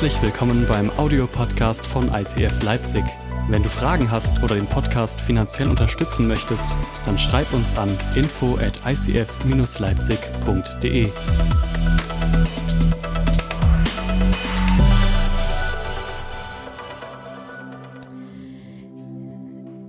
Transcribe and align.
Herzlich 0.00 0.22
willkommen 0.22 0.64
beim 0.66 0.88
Audiopodcast 0.88 1.86
von 1.86 2.08
ICF 2.08 2.62
Leipzig. 2.62 3.04
Wenn 3.50 3.62
du 3.62 3.68
Fragen 3.68 4.10
hast 4.10 4.42
oder 4.42 4.54
den 4.54 4.66
Podcast 4.66 5.20
finanziell 5.20 5.68
unterstützen 5.68 6.26
möchtest, 6.26 6.64
dann 7.04 7.18
schreib 7.18 7.52
uns 7.52 7.76
an 7.76 7.94
info 8.16 8.56
at 8.56 8.80
icf-leipzig.de. 8.86 11.10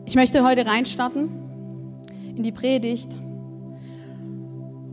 Ich 0.06 0.16
möchte 0.16 0.44
heute 0.44 0.66
reinstarten 0.66 1.30
in 2.36 2.44
die 2.44 2.52
Predigt. 2.52 3.18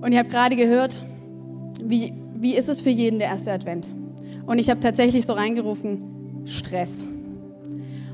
Und 0.01 0.12
ihr 0.12 0.21
habt 0.21 0.30
gerade 0.30 0.55
gehört, 0.55 1.03
wie, 1.83 2.12
wie 2.37 2.55
ist 2.55 2.69
es 2.69 2.80
für 2.80 2.91
jeden 2.91 3.19
der 3.19 3.30
erste 3.30 3.51
Advent? 3.51 3.98
Und 4.48 4.59
ich 4.59 4.70
habe 4.70 4.80
tatsächlich 4.80 5.27
so 5.27 5.34
reingerufen, 5.34 6.47
Stress. 6.47 7.07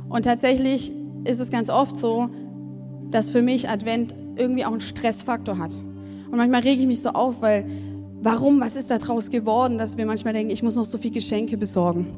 Und 0.08 0.24
tatsächlich 0.24 0.92
ist 1.22 1.38
es 1.38 1.52
ganz 1.52 1.70
oft 1.70 1.96
so, 1.96 2.28
dass 3.12 3.30
für 3.30 3.40
mich 3.40 3.68
Advent 3.68 4.16
irgendwie 4.34 4.64
auch 4.64 4.72
einen 4.72 4.80
Stressfaktor 4.80 5.58
hat. 5.58 5.76
Und 6.28 6.36
manchmal 6.36 6.62
rege 6.62 6.80
ich 6.80 6.88
mich 6.88 7.00
so 7.00 7.10
auf, 7.10 7.40
weil 7.40 7.64
warum, 8.20 8.60
was 8.60 8.74
ist 8.74 8.90
da 8.90 8.98
draus 8.98 9.30
geworden, 9.30 9.78
dass 9.78 9.96
wir 9.96 10.06
manchmal 10.06 10.32
denken, 10.32 10.52
ich 10.52 10.64
muss 10.64 10.74
noch 10.74 10.84
so 10.84 10.98
viel 10.98 11.12
Geschenke 11.12 11.56
besorgen. 11.56 12.08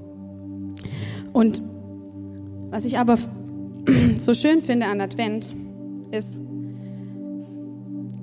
Und 1.35 1.61
was 2.71 2.87
ich 2.87 2.99
aber 2.99 3.19
so 4.19 4.33
schön 4.33 4.63
finde 4.63 4.87
an 4.87 5.03
Advent, 5.03 5.51
ist, 6.11 6.41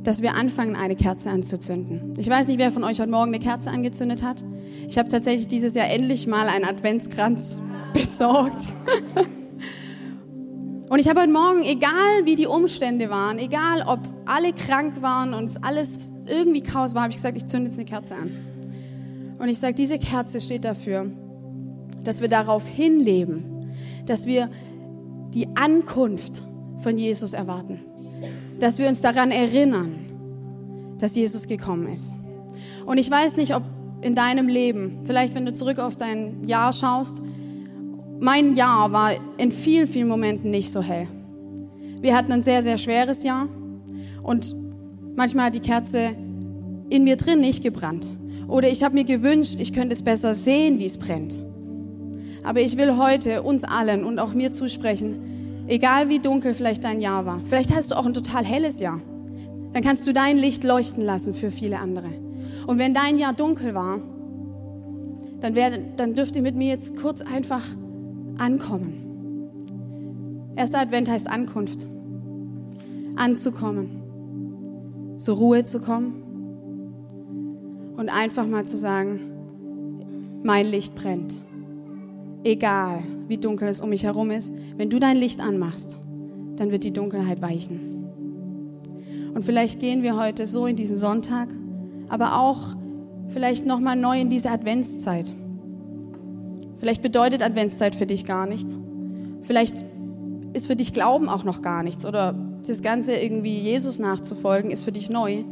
dass 0.03 0.21
wir 0.21 0.35
anfangen, 0.35 0.75
eine 0.75 0.95
Kerze 0.95 1.30
anzuzünden. 1.30 2.13
Ich 2.17 2.30
weiß 2.30 2.49
nicht, 2.49 2.59
wer 2.59 2.71
von 2.71 2.84
euch 2.84 3.00
heute 3.00 3.09
Morgen 3.09 3.33
eine 3.33 3.39
Kerze 3.39 3.72
angezündet 3.72 4.22
hat. 4.22 4.44
Ich 4.88 4.97
habe 4.97 5.08
tatsächlich 5.09 5.47
dieses 5.47 5.75
Jahr 5.75 5.89
endlich 5.89 6.27
mal 6.27 6.50
einen 6.50 6.66
Adventskranz 6.66 7.61
besorgt. 7.94 8.73
Und 10.89 11.00
ich 11.00 11.08
habe 11.08 11.22
heute 11.22 11.31
Morgen, 11.31 11.64
egal 11.64 12.25
wie 12.25 12.36
die 12.36 12.45
Umstände 12.45 13.09
waren, 13.09 13.39
egal 13.39 13.83
ob 13.88 14.00
alle 14.25 14.53
krank 14.53 15.02
waren 15.02 15.33
und 15.33 15.45
es 15.45 15.61
alles 15.64 16.14
irgendwie 16.27 16.61
Chaos 16.61 16.94
war, 16.94 17.03
habe 17.03 17.11
ich 17.11 17.17
gesagt, 17.17 17.36
ich 17.36 17.47
zünde 17.47 17.70
jetzt 17.70 17.80
eine 17.80 17.89
Kerze 17.89 18.16
an. 18.16 18.31
Und 19.39 19.49
ich 19.49 19.58
sage, 19.58 19.73
diese 19.73 19.97
Kerze 19.97 20.39
steht 20.39 20.66
dafür, 20.66 21.09
dass 22.03 22.22
wir 22.22 22.27
darauf 22.27 22.67
hinleben, 22.67 23.72
dass 24.05 24.27
wir 24.27 24.52
die 25.33 25.47
Ankunft 25.55 26.44
von 26.77 26.97
Jesus 26.97 27.33
erwarten 27.33 27.80
dass 28.64 28.80
wir 28.80 28.88
uns 28.88 29.02
daran 29.02 29.31
erinnern, 29.31 30.95
dass 30.97 31.17
Jesus 31.17 31.50
gekommen 31.50 31.86
ist. 31.88 32.14
Und 32.86 32.97
ich 32.97 33.11
weiß 33.11 33.36
nicht, 33.36 33.53
ob 33.53 33.64
in 34.02 34.16
deinem 34.16 34.47
Leben, 34.47 35.02
vielleicht 35.03 35.36
wenn 35.36 35.45
du 35.45 35.52
zurück 35.52 35.80
auf 35.80 35.97
dein 35.97 36.47
Jahr 36.47 36.72
schaust, 36.72 37.22
mein 38.22 38.55
Jahr 38.55 38.94
war 38.94 39.11
in 39.38 39.52
vielen, 39.52 39.89
vielen 39.89 40.08
Momenten 40.08 40.50
nicht 40.50 40.72
so 40.72 40.81
hell. 40.81 41.09
Wir 42.00 42.16
hatten 42.16 42.31
ein 42.31 42.42
sehr, 42.42 42.64
sehr 42.64 42.78
schweres 42.78 43.23
Jahr 43.23 43.50
und 44.22 44.55
manchmal 45.14 45.48
hat 45.48 45.55
die 45.55 45.59
Kerze 45.59 46.16
in 46.89 47.03
mir 47.03 47.17
drin 47.17 47.42
nicht 47.42 47.64
gebrannt. 47.64 48.09
Oder 48.48 48.70
ich 48.70 48.81
habe 48.81 48.94
mir 48.95 49.03
gewünscht, 49.03 49.58
ich 49.59 49.73
könnte 49.73 49.92
es 49.92 50.03
besser 50.03 50.33
sehen, 50.33 50.80
wie 50.80 50.86
es 50.86 50.98
brennt. 50.98 51.38
Aber 52.44 52.61
ich 52.61 52.77
will 52.77 52.95
heute 52.95 53.44
uns 53.44 53.66
allen 53.66 54.05
und 54.05 54.20
auch 54.20 54.33
mir 54.33 54.53
zusprechen, 54.53 55.42
Egal 55.67 56.09
wie 56.09 56.19
dunkel 56.19 56.53
vielleicht 56.53 56.83
dein 56.83 57.00
Jahr 57.00 57.25
war. 57.25 57.39
Vielleicht 57.45 57.73
hast 57.73 57.92
du 57.92 57.95
auch 57.95 58.06
ein 58.06 58.14
total 58.14 58.44
helles 58.44 58.80
Jahr. 58.80 59.00
Dann 59.72 59.81
kannst 59.81 60.05
du 60.05 60.14
dein 60.14 60.38
Licht 60.38 60.64
leuchten 60.64 61.03
lassen 61.03 61.33
für 61.33 61.52
viele 61.52 61.80
andere. 61.80 62.09
Und 62.67 62.78
wenn 62.78 62.94
dein 62.94 63.17
Jahr 63.17 63.33
dunkel 63.33 63.73
war, 63.73 64.00
dann, 65.42 65.55
wär, 65.55 65.78
dann 65.97 66.16
dürft 66.16 66.36
ihr 66.36 66.42
mit 66.42 66.55
mir 66.55 66.70
jetzt 66.70 66.98
kurz 66.98 67.21
einfach 67.21 67.64
ankommen. 68.37 69.04
Erster 70.55 70.80
Advent 70.80 71.10
heißt 71.10 71.30
Ankunft. 71.30 71.87
Anzukommen. 73.16 75.14
Zur 75.17 75.37
Ruhe 75.37 75.64
zu 75.64 75.80
kommen. 75.80 76.20
Und 77.98 78.10
einfach 78.10 78.48
mal 78.48 78.66
zu 78.66 78.77
sagen, 78.77 79.20
mein 80.43 80.66
Licht 80.66 80.95
brennt. 80.95 81.39
Egal, 82.43 83.04
wie 83.33 83.39
dunkel 83.39 83.67
es 83.67 83.82
um 83.82 83.89
mich 83.89 84.04
herum 84.04 84.30
ist, 84.30 84.54
wenn 84.77 84.92
du 84.92 84.99
dein 84.99 85.17
Licht 85.17 85.42
anmachst, 85.42 85.98
dann 86.55 86.70
wird 86.70 86.83
die 86.83 86.94
Dunkelheit 86.94 87.42
weichen. 87.42 87.80
Und 89.33 89.44
vielleicht 89.44 89.80
gehen 89.80 90.04
wir 90.04 90.16
heute 90.16 90.45
so 90.45 90.67
in 90.67 90.76
diesen 90.76 90.95
Sonntag, 90.95 91.48
aber 92.10 92.39
auch 92.39 92.76
vielleicht 93.30 93.66
nochmal 93.66 93.95
neu 93.95 94.22
in 94.22 94.30
diese 94.30 94.52
Adventszeit. 94.52 95.33
Vielleicht 96.77 97.02
bedeutet 97.02 97.42
Adventszeit 97.42 97.95
für 97.95 98.05
dich 98.05 98.26
gar 98.26 98.45
nichts. 98.45 98.77
Vielleicht 99.42 99.83
ist 100.54 100.67
für 100.67 100.76
dich 100.76 100.93
Glauben 100.93 101.27
auch 101.27 101.43
noch 101.43 101.64
gar 101.64 101.82
nichts 101.82 102.05
oder 102.05 102.36
das 102.67 102.83
Ganze 102.83 103.16
irgendwie 103.16 103.58
Jesus 103.58 103.98
nachzufolgen 103.98 104.70
ist 104.70 104.83
für 104.83 104.92
dich 104.92 105.10
neu. 105.10 105.43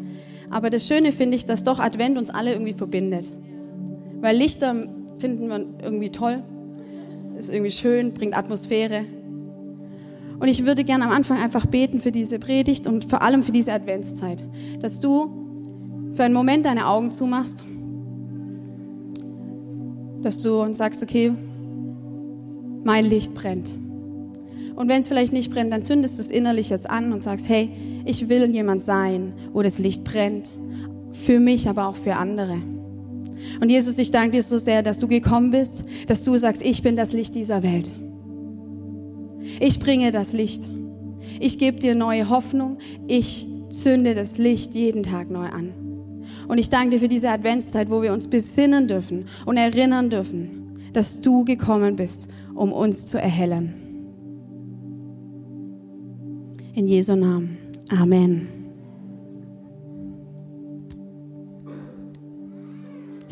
Aber 0.52 0.70
das 0.70 0.86
Schöne 0.86 1.12
finde 1.12 1.36
ich, 1.36 1.46
dass 1.47 1.64
doch 1.64 1.80
Advent 1.80 2.20
uns 2.20 2.30
alle 2.30 2.53
irgendwie 2.53 2.74
verbindet. 2.74 3.34
Weil 4.20 4.38
Lichter 4.38 4.88
finden 5.18 5.50
wir 5.50 5.66
irgendwie 5.81 6.12
toll 6.12 6.44
ist 7.41 7.53
irgendwie 7.53 7.72
schön, 7.72 8.13
bringt 8.13 8.38
Atmosphäre. 8.38 9.06
Und 10.40 10.47
ich 10.47 10.66
würde 10.66 10.84
gerne 10.84 11.03
am 11.06 11.12
Anfang 11.12 11.40
einfach 11.40 11.66
beten 11.66 12.00
für 12.00 12.12
diese 12.12 12.40
Predigt 12.40 12.88
und 12.88 13.06
vor 13.06 13.22
allem 13.22 13.44
für 13.44 13.52
diese 13.52 13.74
Adventszeit, 13.74 14.44
dass 14.79 15.00
du 15.00 15.29
für 16.13 16.24
einen 16.24 16.34
Moment 16.34 16.66
deine 16.66 16.88
Augen 16.88 17.12
zumachst, 17.12 17.66
dass 20.22 20.41
du 20.41 20.74
sagst, 20.74 21.03
okay, 21.03 21.34
mein 22.84 23.06
Licht 23.06 23.34
brennt. 23.34 23.75
Und 24.75 24.88
wenn 24.88 25.02
es 25.02 25.08
vielleicht 25.08 25.34
nicht 25.34 25.52
brennt, 25.52 25.72
dann 25.72 25.84
zündest 25.84 26.18
du 26.18 26.23
es 26.23 26.31
innerlich 26.31 26.69
jetzt 26.69 26.90
an 26.90 27.13
und 27.13 27.22
sagst, 27.22 27.50
hey, 27.50 27.69
ich 28.06 28.29
will 28.29 28.50
jemand 28.50 28.81
sein, 28.81 29.34
wo 29.53 29.62
das 29.62 29.79
Licht 29.79 30.03
brennt. 30.03 30.56
Für 31.12 31.40
mich, 31.40 31.69
aber 31.69 31.88
auch 31.88 31.96
für 31.96 32.16
andere. 32.16 32.58
Und 33.61 33.69
Jesus, 33.69 33.99
ich 33.99 34.09
danke 34.09 34.31
dir 34.31 34.41
so 34.41 34.57
sehr, 34.57 34.81
dass 34.81 34.99
du 34.99 35.07
gekommen 35.07 35.51
bist, 35.51 35.85
dass 36.07 36.23
du 36.23 36.35
sagst, 36.35 36.63
ich 36.63 36.81
bin 36.81 36.95
das 36.95 37.13
Licht 37.13 37.35
dieser 37.35 37.61
Welt. 37.61 37.94
Ich 39.59 39.79
bringe 39.79 40.11
das 40.11 40.33
Licht. 40.33 40.69
Ich 41.39 41.59
gebe 41.59 41.77
dir 41.79 41.94
neue 41.94 42.29
Hoffnung. 42.29 42.79
Ich 43.07 43.47
zünde 43.69 44.16
das 44.16 44.39
Licht 44.39 44.73
jeden 44.73 45.03
Tag 45.03 45.29
neu 45.29 45.45
an. 45.45 45.73
Und 46.47 46.57
ich 46.57 46.72
danke 46.72 46.89
dir 46.89 46.99
für 46.99 47.07
diese 47.07 47.29
Adventszeit, 47.29 47.91
wo 47.91 48.01
wir 48.01 48.13
uns 48.13 48.27
besinnen 48.27 48.88
dürfen 48.88 49.25
und 49.45 49.57
erinnern 49.57 50.09
dürfen, 50.09 50.79
dass 50.91 51.22
du 51.22 51.45
gekommen 51.45 51.95
bist, 51.95 52.29
um 52.55 52.73
uns 52.73 53.05
zu 53.05 53.22
erhellen. 53.22 53.75
In 56.73 56.88
Jesu 56.88 57.16
Namen. 57.16 57.57
Amen. 57.89 58.60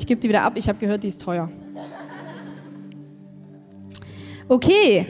Gebe 0.09 0.20
die 0.20 0.28
wieder 0.28 0.42
ab. 0.42 0.53
Ich 0.56 0.68
habe 0.68 0.80
gehört, 0.80 1.03
die 1.03 1.08
ist 1.08 1.22
teuer. 1.22 1.52
Okay. 4.47 5.06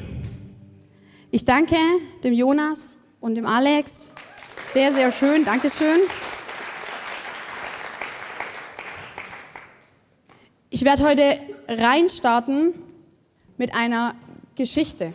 Ich 1.32 1.46
danke 1.46 1.78
dem 2.22 2.34
Jonas 2.34 2.98
und 3.22 3.36
dem 3.36 3.46
Alex. 3.46 4.14
Sehr, 4.58 4.94
sehr 4.94 5.10
schön. 5.14 5.46
Dankeschön. 5.46 6.02
Ich 10.70 10.84
werde 10.84 11.04
heute 11.04 11.40
reinstarten 11.70 12.74
mit 13.58 13.74
einer 13.74 14.16
Geschichte. 14.56 15.14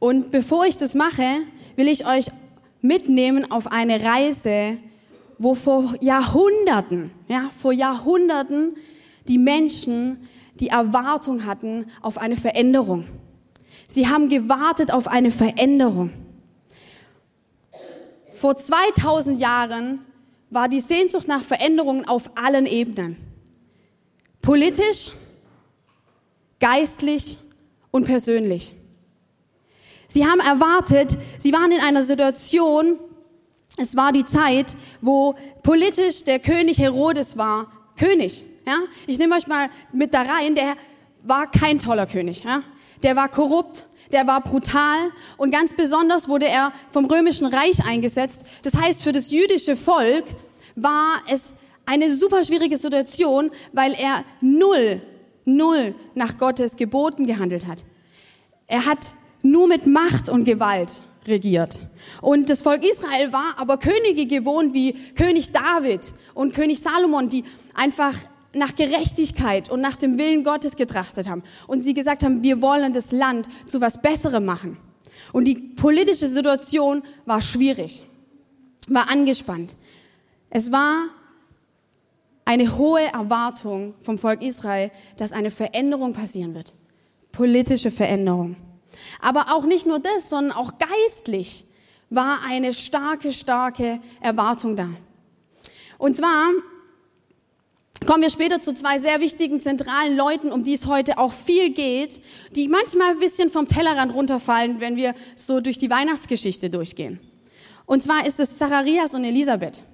Und 0.00 0.32
bevor 0.32 0.66
ich 0.66 0.78
das 0.78 0.96
mache, 0.96 1.42
will 1.76 1.86
ich 1.86 2.08
euch 2.08 2.26
mitnehmen 2.80 3.52
auf 3.52 3.68
eine 3.68 4.02
Reise 4.02 4.78
wo 5.42 5.54
vor 5.54 5.94
Jahrhunderten, 6.02 7.10
ja, 7.26 7.50
vor 7.56 7.72
Jahrhunderten 7.72 8.76
die 9.26 9.38
Menschen 9.38 10.18
die 10.60 10.68
Erwartung 10.68 11.46
hatten 11.46 11.86
auf 12.02 12.18
eine 12.18 12.36
Veränderung. 12.36 13.06
Sie 13.88 14.06
haben 14.06 14.28
gewartet 14.28 14.92
auf 14.92 15.08
eine 15.08 15.30
Veränderung. 15.30 16.12
Vor 18.34 18.54
2000 18.58 19.40
Jahren 19.40 20.00
war 20.50 20.68
die 20.68 20.80
Sehnsucht 20.80 21.26
nach 21.26 21.40
Veränderungen 21.40 22.06
auf 22.06 22.32
allen 22.36 22.66
Ebenen. 22.66 23.16
Politisch, 24.42 25.12
geistlich 26.60 27.38
und 27.90 28.04
persönlich. 28.04 28.74
Sie 30.06 30.26
haben 30.26 30.40
erwartet, 30.40 31.16
sie 31.38 31.54
waren 31.54 31.72
in 31.72 31.80
einer 31.80 32.02
Situation, 32.02 32.98
es 33.80 33.96
war 33.96 34.12
die 34.12 34.24
Zeit, 34.24 34.76
wo 35.00 35.34
politisch 35.62 36.24
der 36.24 36.38
König 36.38 36.78
Herodes 36.78 37.36
war 37.36 37.66
König. 37.96 38.44
Ja? 38.66 38.76
Ich 39.06 39.18
nehme 39.18 39.34
euch 39.34 39.46
mal 39.46 39.70
mit 39.92 40.14
da 40.14 40.22
rein, 40.22 40.54
der 40.54 40.74
war 41.22 41.50
kein 41.50 41.78
toller 41.78 42.06
König. 42.06 42.44
Ja? 42.44 42.62
Der 43.02 43.16
war 43.16 43.28
korrupt, 43.28 43.86
der 44.12 44.26
war 44.26 44.40
brutal 44.40 45.10
und 45.36 45.50
ganz 45.50 45.72
besonders 45.72 46.28
wurde 46.28 46.46
er 46.46 46.72
vom 46.90 47.06
römischen 47.06 47.46
Reich 47.46 47.84
eingesetzt. 47.86 48.44
Das 48.62 48.74
heißt, 48.74 49.02
für 49.02 49.12
das 49.12 49.30
jüdische 49.30 49.76
Volk 49.76 50.24
war 50.76 51.22
es 51.28 51.54
eine 51.86 52.14
super 52.14 52.44
schwierige 52.44 52.76
Situation, 52.76 53.50
weil 53.72 53.94
er 53.94 54.24
null 54.40 55.00
null 55.44 55.94
nach 56.14 56.38
Gottes 56.38 56.76
Geboten 56.76 57.26
gehandelt 57.26 57.66
hat. 57.66 57.84
Er 58.66 58.86
hat 58.86 59.14
nur 59.42 59.66
mit 59.66 59.86
Macht 59.86 60.28
und 60.28 60.44
Gewalt 60.44 61.02
regiert. 61.30 61.80
Und 62.20 62.50
das 62.50 62.60
Volk 62.60 62.84
Israel 62.84 63.32
war 63.32 63.54
aber 63.56 63.78
Könige 63.78 64.26
gewohnt 64.26 64.74
wie 64.74 64.92
König 65.14 65.52
David 65.52 66.12
und 66.34 66.54
König 66.54 66.80
Salomon, 66.80 67.28
die 67.28 67.44
einfach 67.74 68.14
nach 68.52 68.74
Gerechtigkeit 68.74 69.70
und 69.70 69.80
nach 69.80 69.96
dem 69.96 70.18
Willen 70.18 70.44
Gottes 70.44 70.76
getrachtet 70.76 71.28
haben. 71.28 71.42
Und 71.66 71.80
sie 71.80 71.94
gesagt 71.94 72.22
haben, 72.22 72.42
wir 72.42 72.60
wollen 72.60 72.92
das 72.92 73.12
Land 73.12 73.46
zu 73.66 73.80
was 73.80 74.02
Besserem 74.02 74.44
machen. 74.44 74.76
Und 75.32 75.44
die 75.46 75.54
politische 75.54 76.28
Situation 76.28 77.02
war 77.24 77.40
schwierig, 77.40 78.04
war 78.88 79.08
angespannt. 79.10 79.76
Es 80.50 80.72
war 80.72 81.04
eine 82.44 82.76
hohe 82.76 83.04
Erwartung 83.12 83.94
vom 84.00 84.18
Volk 84.18 84.42
Israel, 84.42 84.90
dass 85.16 85.32
eine 85.32 85.52
Veränderung 85.52 86.12
passieren 86.12 86.54
wird. 86.54 86.74
Politische 87.30 87.92
Veränderung. 87.92 88.56
Aber 89.20 89.52
auch 89.54 89.64
nicht 89.64 89.86
nur 89.86 89.98
das, 89.98 90.30
sondern 90.30 90.56
auch 90.56 90.72
geistlich 90.78 91.64
war 92.10 92.40
eine 92.46 92.72
starke, 92.72 93.32
starke 93.32 94.00
Erwartung 94.20 94.76
da. 94.76 94.88
Und 95.98 96.16
zwar 96.16 96.50
kommen 98.06 98.22
wir 98.22 98.30
später 98.30 98.60
zu 98.60 98.72
zwei 98.72 98.98
sehr 98.98 99.20
wichtigen 99.20 99.60
zentralen 99.60 100.16
Leuten, 100.16 100.50
um 100.52 100.62
die 100.62 100.74
es 100.74 100.86
heute 100.86 101.18
auch 101.18 101.32
viel 101.32 101.70
geht, 101.70 102.20
die 102.56 102.68
manchmal 102.68 103.10
ein 103.10 103.18
bisschen 103.18 103.50
vom 103.50 103.68
Tellerrand 103.68 104.14
runterfallen, 104.14 104.80
wenn 104.80 104.96
wir 104.96 105.14
so 105.36 105.60
durch 105.60 105.78
die 105.78 105.90
Weihnachtsgeschichte 105.90 106.70
durchgehen. 106.70 107.20
Und 107.86 108.02
zwar 108.02 108.26
ist 108.26 108.40
es 108.40 108.56
Zacharias 108.56 109.14
und 109.14 109.24
Elisabeth. 109.24 109.84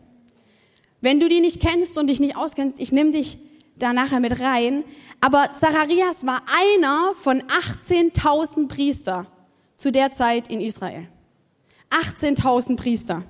Wenn 1.00 1.20
du 1.20 1.28
die 1.28 1.40
nicht 1.40 1.60
kennst 1.60 1.98
und 1.98 2.08
dich 2.08 2.20
nicht 2.20 2.36
auskennst, 2.36 2.78
ich 2.80 2.92
nehme 2.92 3.10
dich 3.10 3.38
da 3.78 3.92
nachher 3.92 4.20
mit 4.20 4.40
rein. 4.40 4.84
Aber 5.20 5.52
Zacharias 5.52 6.26
war 6.26 6.42
einer 6.62 7.12
von 7.14 7.42
18.000 7.42 8.68
Priester 8.68 9.26
zu 9.76 9.92
der 9.92 10.10
Zeit 10.10 10.48
in 10.48 10.60
Israel. 10.60 11.08
18.000 11.90 12.76
Priester. 12.76 13.22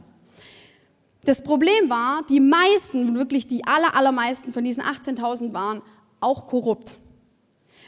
Das 1.25 1.43
Problem 1.43 1.91
war, 1.91 2.25
die 2.29 2.41
meisten, 2.41 3.17
wirklich 3.17 3.49
die 3.49 3.67
aller, 3.67 3.97
allermeisten 3.97 4.53
von 4.53 4.63
diesen 4.63 4.83
18.000 4.83 5.53
waren 5.53 5.83
auch 6.21 6.47
korrupt, 6.47 6.97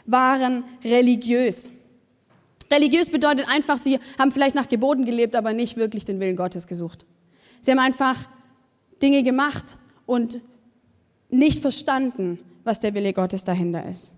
waren 0.06 0.64
religiös. 0.84 1.70
Religiös 2.70 3.10
bedeutet 3.10 3.48
einfach, 3.48 3.78
sie 3.78 3.98
haben 4.18 4.32
vielleicht 4.32 4.54
nach 4.54 4.68
Geboten 4.68 5.04
gelebt, 5.04 5.36
aber 5.36 5.52
nicht 5.52 5.76
wirklich 5.76 6.04
den 6.04 6.20
Willen 6.20 6.36
Gottes 6.36 6.66
gesucht. 6.66 7.06
Sie 7.60 7.70
haben 7.70 7.78
einfach 7.78 8.28
Dinge 9.00 9.22
gemacht 9.22 9.78
und 10.04 10.40
nicht 11.30 11.60
verstanden, 11.60 12.38
was 12.64 12.80
der 12.80 12.94
Wille 12.94 13.12
Gottes 13.12 13.44
dahinter 13.44 13.84
ist. 13.86 14.14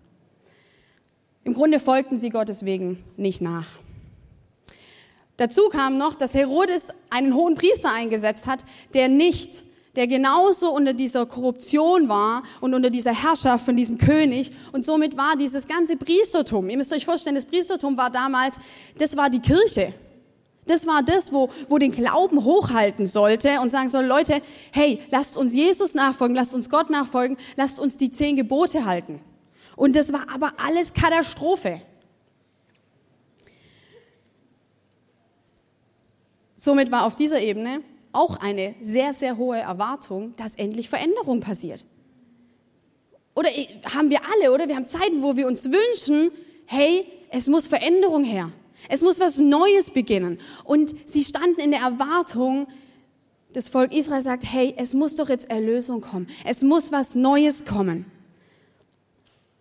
Im 1.45 1.55
Grunde 1.55 1.81
folgten 1.81 2.19
sie 2.19 2.31
Gottes 2.31 2.65
wegen 2.65 3.03
nicht 3.17 3.41
nach. 3.41 3.67
Dazu 5.37 5.69
kam 5.71 5.97
noch, 5.97 6.15
dass 6.17 6.35
Herodes 6.35 6.89
einen 7.09 7.35
hohen 7.35 7.55
Priester 7.55 7.93
eingesetzt 7.95 8.47
hat, 8.47 8.65
der 8.93 9.09
nicht, 9.09 9.65
der 9.97 10.07
genauso 10.07 10.71
unter 10.71 10.93
dieser 10.93 11.25
Korruption 11.25 12.09
war 12.11 12.43
und 12.61 12.75
unter 12.75 12.91
dieser 12.91 13.15
Herrschaft 13.15 13.65
von 13.65 13.75
diesem 13.75 13.97
König. 13.97 14.53
Und 14.73 14.85
somit 14.85 15.17
war 15.17 15.37
dieses 15.37 15.67
ganze 15.67 15.97
Priestertum, 15.97 16.69
ihr 16.69 16.77
müsst 16.77 16.93
euch 16.93 17.07
vorstellen, 17.07 17.37
das 17.37 17.47
Priestertum 17.47 17.97
war 17.97 18.11
damals, 18.11 18.57
das 18.99 19.17
war 19.17 19.31
die 19.31 19.41
Kirche. 19.41 19.95
Das 20.71 20.87
war 20.87 21.03
das, 21.03 21.33
wo, 21.33 21.49
wo 21.69 21.79
den 21.79 21.91
Glauben 21.91 22.45
hochhalten 22.45 23.05
sollte 23.05 23.61
und 23.61 23.71
sagen 23.71 23.89
soll, 23.89 24.05
Leute, 24.05 24.41
hey, 24.73 25.01
lasst 25.11 25.37
uns 25.37 25.53
Jesus 25.53 25.95
nachfolgen, 25.95 26.37
lasst 26.37 26.55
uns 26.55 26.71
Gott 26.71 26.91
nachfolgen, 26.91 27.37
lasst 27.57 27.81
uns 27.81 27.97
die 27.97 28.13
zehn 28.13 28.37
Gebote 28.37 28.85
halten. 28.85 29.21
Und 29.75 29.97
das 29.97 30.13
war 30.13 30.27
aber 30.33 30.53
alles 30.65 30.93
Katastrophe. 30.93 31.83
Somit 36.55 36.93
war 36.93 37.05
auf 37.05 37.17
dieser 37.17 37.41
Ebene 37.41 37.83
auch 38.13 38.37
eine 38.37 38.77
sehr, 38.81 39.13
sehr 39.13 39.39
hohe 39.39 39.59
Erwartung, 39.59 40.37
dass 40.37 40.55
endlich 40.55 40.89
Veränderung 40.89 41.41
passiert. 41.41 41.85
Oder 43.35 43.49
äh, 43.49 43.67
haben 43.93 44.11
wir 44.11 44.21
alle, 44.25 44.53
oder? 44.53 44.69
Wir 44.69 44.77
haben 44.77 44.87
Zeiten, 44.87 45.21
wo 45.21 45.37
wir 45.37 45.49
uns 45.49 45.65
wünschen, 45.65 46.31
hey, 46.67 47.07
es 47.31 47.49
muss 47.49 47.67
Veränderung 47.67 48.23
her. 48.23 48.53
Es 48.89 49.03
muss 49.03 49.21
was 49.21 49.39
Neues 49.39 49.91
beginnen. 49.91 50.39
Und 50.65 50.95
sie 51.09 51.25
standen 51.25 51.61
in 51.61 51.71
der 51.71 51.81
Erwartung, 51.81 52.67
das 53.53 53.69
Volk 53.69 53.95
Israel 53.95 54.23
sagt, 54.23 54.45
hey, 54.45 54.75
es 54.77 54.95
muss 54.95 55.17
doch 55.17 55.29
jetzt 55.29 55.51
Erlösung 55.51 56.01
kommen. 56.01 56.29
Es 56.45 56.63
muss 56.63 56.93
was 56.93 57.15
Neues 57.15 57.65
kommen. 57.65 58.07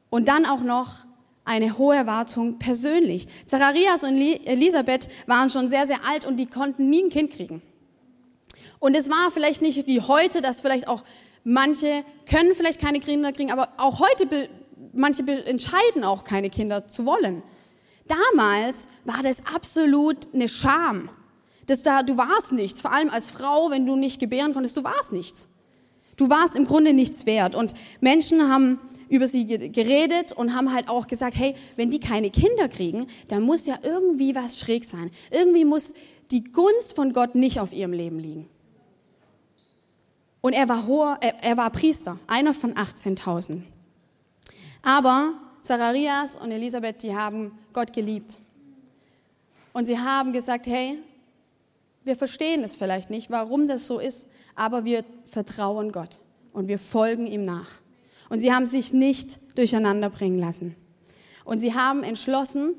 Und 0.09 0.27
dann 0.27 0.45
auch 0.45 0.61
noch 0.61 1.05
eine 1.45 1.77
hohe 1.77 1.95
Erwartung 1.95 2.59
persönlich. 2.59 3.27
Zacharias 3.45 4.03
und 4.03 4.15
Elisabeth 4.17 5.09
waren 5.25 5.49
schon 5.49 5.67
sehr, 5.67 5.87
sehr 5.87 6.05
alt 6.07 6.25
und 6.25 6.37
die 6.37 6.45
konnten 6.45 6.89
nie 6.89 7.03
ein 7.03 7.09
Kind 7.09 7.31
kriegen. 7.31 7.61
Und 8.79 8.95
es 8.95 9.09
war 9.09 9.31
vielleicht 9.31 9.61
nicht 9.61 9.87
wie 9.87 10.01
heute, 10.01 10.41
dass 10.41 10.61
vielleicht 10.61 10.87
auch 10.87 11.03
manche 11.43 12.03
können 12.29 12.53
vielleicht 12.53 12.79
keine 12.79 12.99
Kinder 12.99 13.31
kriegen, 13.31 13.51
aber 13.51 13.69
auch 13.77 13.99
heute, 13.99 14.49
manche 14.93 15.23
entscheiden 15.47 16.03
auch 16.03 16.23
keine 16.23 16.49
Kinder 16.49 16.87
zu 16.87 17.05
wollen. 17.05 17.41
Damals 18.09 18.87
war 19.05 19.21
das 19.23 19.45
absolut 19.45 20.33
eine 20.33 20.49
Scham. 20.49 21.09
Das 21.67 21.83
da, 21.83 22.01
du 22.01 22.17
warst 22.17 22.51
nichts, 22.51 22.81
vor 22.81 22.91
allem 22.91 23.09
als 23.09 23.29
Frau, 23.29 23.69
wenn 23.69 23.85
du 23.85 23.95
nicht 23.95 24.19
gebären 24.19 24.53
konntest, 24.53 24.75
du 24.75 24.83
warst 24.83 25.13
nichts. 25.13 25.47
Du 26.17 26.29
warst 26.29 26.55
im 26.57 26.65
Grunde 26.65 26.93
nichts 26.93 27.25
wert. 27.25 27.55
Und 27.55 27.73
Menschen 28.01 28.49
haben 28.51 28.79
über 29.07 29.27
sie 29.27 29.45
geredet 29.45 30.33
und 30.33 30.55
haben 30.55 30.73
halt 30.73 30.89
auch 30.89 31.07
gesagt, 31.07 31.37
hey, 31.37 31.55
wenn 31.75 31.91
die 31.91 31.99
keine 31.99 32.29
Kinder 32.29 32.67
kriegen, 32.67 33.07
dann 33.27 33.43
muss 33.43 33.65
ja 33.65 33.77
irgendwie 33.83 34.35
was 34.35 34.59
schräg 34.59 34.83
sein. 34.83 35.11
Irgendwie 35.31 35.63
muss 35.63 35.93
die 36.31 36.43
Gunst 36.43 36.93
von 36.95 37.13
Gott 37.13 37.35
nicht 37.35 37.59
auf 37.59 37.71
ihrem 37.71 37.93
Leben 37.93 38.19
liegen. 38.19 38.49
Und 40.41 40.53
er 40.53 40.67
war 40.67 40.87
hoher, 40.87 41.17
er, 41.21 41.43
er 41.43 41.57
war 41.57 41.69
Priester, 41.69 42.19
einer 42.27 42.53
von 42.53 42.73
18.000. 42.73 43.61
Aber 44.81 45.33
Zacharias 45.61 46.35
und 46.35 46.51
Elisabeth, 46.51 47.03
die 47.03 47.15
haben 47.15 47.57
Gott 47.73 47.93
geliebt. 47.93 48.39
Und 49.73 49.85
sie 49.85 49.99
haben 49.99 50.33
gesagt, 50.33 50.67
hey, 50.67 50.97
wir 52.03 52.15
verstehen 52.15 52.63
es 52.63 52.75
vielleicht 52.75 53.09
nicht, 53.09 53.29
warum 53.29 53.67
das 53.67 53.87
so 53.87 53.99
ist, 53.99 54.27
aber 54.55 54.85
wir 54.85 55.03
vertrauen 55.25 55.91
Gott 55.91 56.21
und 56.53 56.67
wir 56.67 56.79
folgen 56.79 57.27
ihm 57.27 57.45
nach. 57.45 57.69
Und 58.29 58.39
sie 58.39 58.53
haben 58.53 58.67
sich 58.67 58.93
nicht 58.93 59.39
durcheinander 59.57 60.09
bringen 60.09 60.39
lassen. 60.39 60.75
Und 61.45 61.59
sie 61.59 61.73
haben 61.73 62.03
entschlossen, 62.03 62.75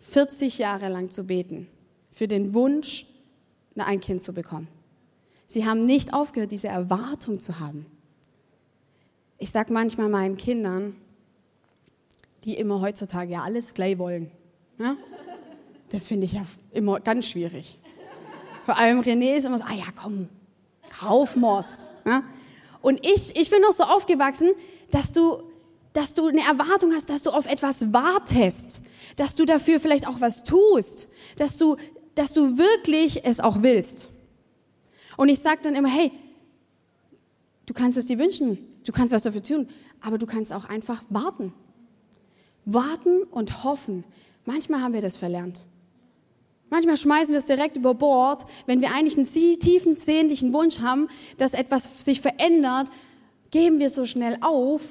40 0.00 0.58
Jahre 0.58 0.88
lang 0.88 1.10
zu 1.10 1.24
beten 1.24 1.68
für 2.10 2.28
den 2.28 2.54
Wunsch, 2.54 3.06
ein 3.76 4.00
Kind 4.00 4.24
zu 4.24 4.32
bekommen. 4.32 4.68
Sie 5.46 5.66
haben 5.66 5.82
nicht 5.82 6.12
aufgehört, 6.12 6.50
diese 6.50 6.68
Erwartung 6.68 7.40
zu 7.40 7.60
haben. 7.60 7.86
Ich 9.38 9.50
sage 9.50 9.72
manchmal 9.72 10.08
meinen 10.08 10.36
Kindern, 10.36 10.96
die 12.48 12.54
immer 12.54 12.80
heutzutage 12.80 13.34
ja 13.34 13.42
alles 13.42 13.74
gleich 13.74 13.98
wollen. 13.98 14.30
Ja? 14.78 14.96
Das 15.90 16.06
finde 16.06 16.24
ich 16.24 16.32
ja 16.32 16.46
immer 16.72 16.98
ganz 16.98 17.28
schwierig. 17.28 17.78
Vor 18.64 18.78
allem 18.78 19.00
René 19.00 19.34
ist 19.34 19.44
immer 19.44 19.58
so, 19.58 19.64
ah 19.64 19.74
ja, 19.74 19.84
komm, 19.94 20.28
kauf 20.88 21.36
Moss. 21.36 21.90
Ja? 22.06 22.22
Und 22.80 23.06
ich, 23.06 23.36
ich 23.38 23.50
bin 23.50 23.60
noch 23.60 23.72
so 23.72 23.84
aufgewachsen, 23.84 24.48
dass 24.90 25.12
du, 25.12 25.42
dass 25.92 26.14
du 26.14 26.28
eine 26.28 26.40
Erwartung 26.40 26.92
hast, 26.94 27.10
dass 27.10 27.22
du 27.22 27.32
auf 27.32 27.44
etwas 27.44 27.92
wartest, 27.92 28.80
dass 29.16 29.34
du 29.34 29.44
dafür 29.44 29.78
vielleicht 29.78 30.08
auch 30.08 30.22
was 30.22 30.42
tust, 30.42 31.10
dass 31.36 31.58
du, 31.58 31.76
dass 32.14 32.32
du 32.32 32.56
wirklich 32.56 33.26
es 33.26 33.40
auch 33.40 33.62
willst. 33.62 34.08
Und 35.18 35.28
ich 35.28 35.40
sage 35.40 35.60
dann 35.62 35.74
immer, 35.74 35.90
hey, 35.90 36.12
du 37.66 37.74
kannst 37.74 37.98
es 37.98 38.06
dir 38.06 38.18
wünschen, 38.18 38.56
du 38.86 38.92
kannst 38.92 39.12
was 39.12 39.24
dafür 39.24 39.42
tun, 39.42 39.68
aber 40.00 40.16
du 40.16 40.24
kannst 40.24 40.54
auch 40.54 40.64
einfach 40.64 41.04
warten. 41.10 41.52
Warten 42.72 43.22
und 43.30 43.64
hoffen. 43.64 44.04
Manchmal 44.44 44.82
haben 44.82 44.94
wir 44.94 45.00
das 45.00 45.16
verlernt. 45.16 45.64
Manchmal 46.70 46.96
schmeißen 46.96 47.32
wir 47.32 47.38
es 47.38 47.46
direkt 47.46 47.76
über 47.76 47.94
Bord, 47.94 48.44
wenn 48.66 48.80
wir 48.80 48.92
eigentlich 48.92 49.16
einen 49.16 49.58
tiefen, 49.58 49.96
sehnlichen 49.96 50.52
Wunsch 50.52 50.80
haben, 50.80 51.08
dass 51.38 51.54
etwas 51.54 52.04
sich 52.04 52.20
verändert, 52.20 52.88
geben 53.50 53.78
wir 53.78 53.88
so 53.88 54.04
schnell 54.04 54.36
auf, 54.42 54.82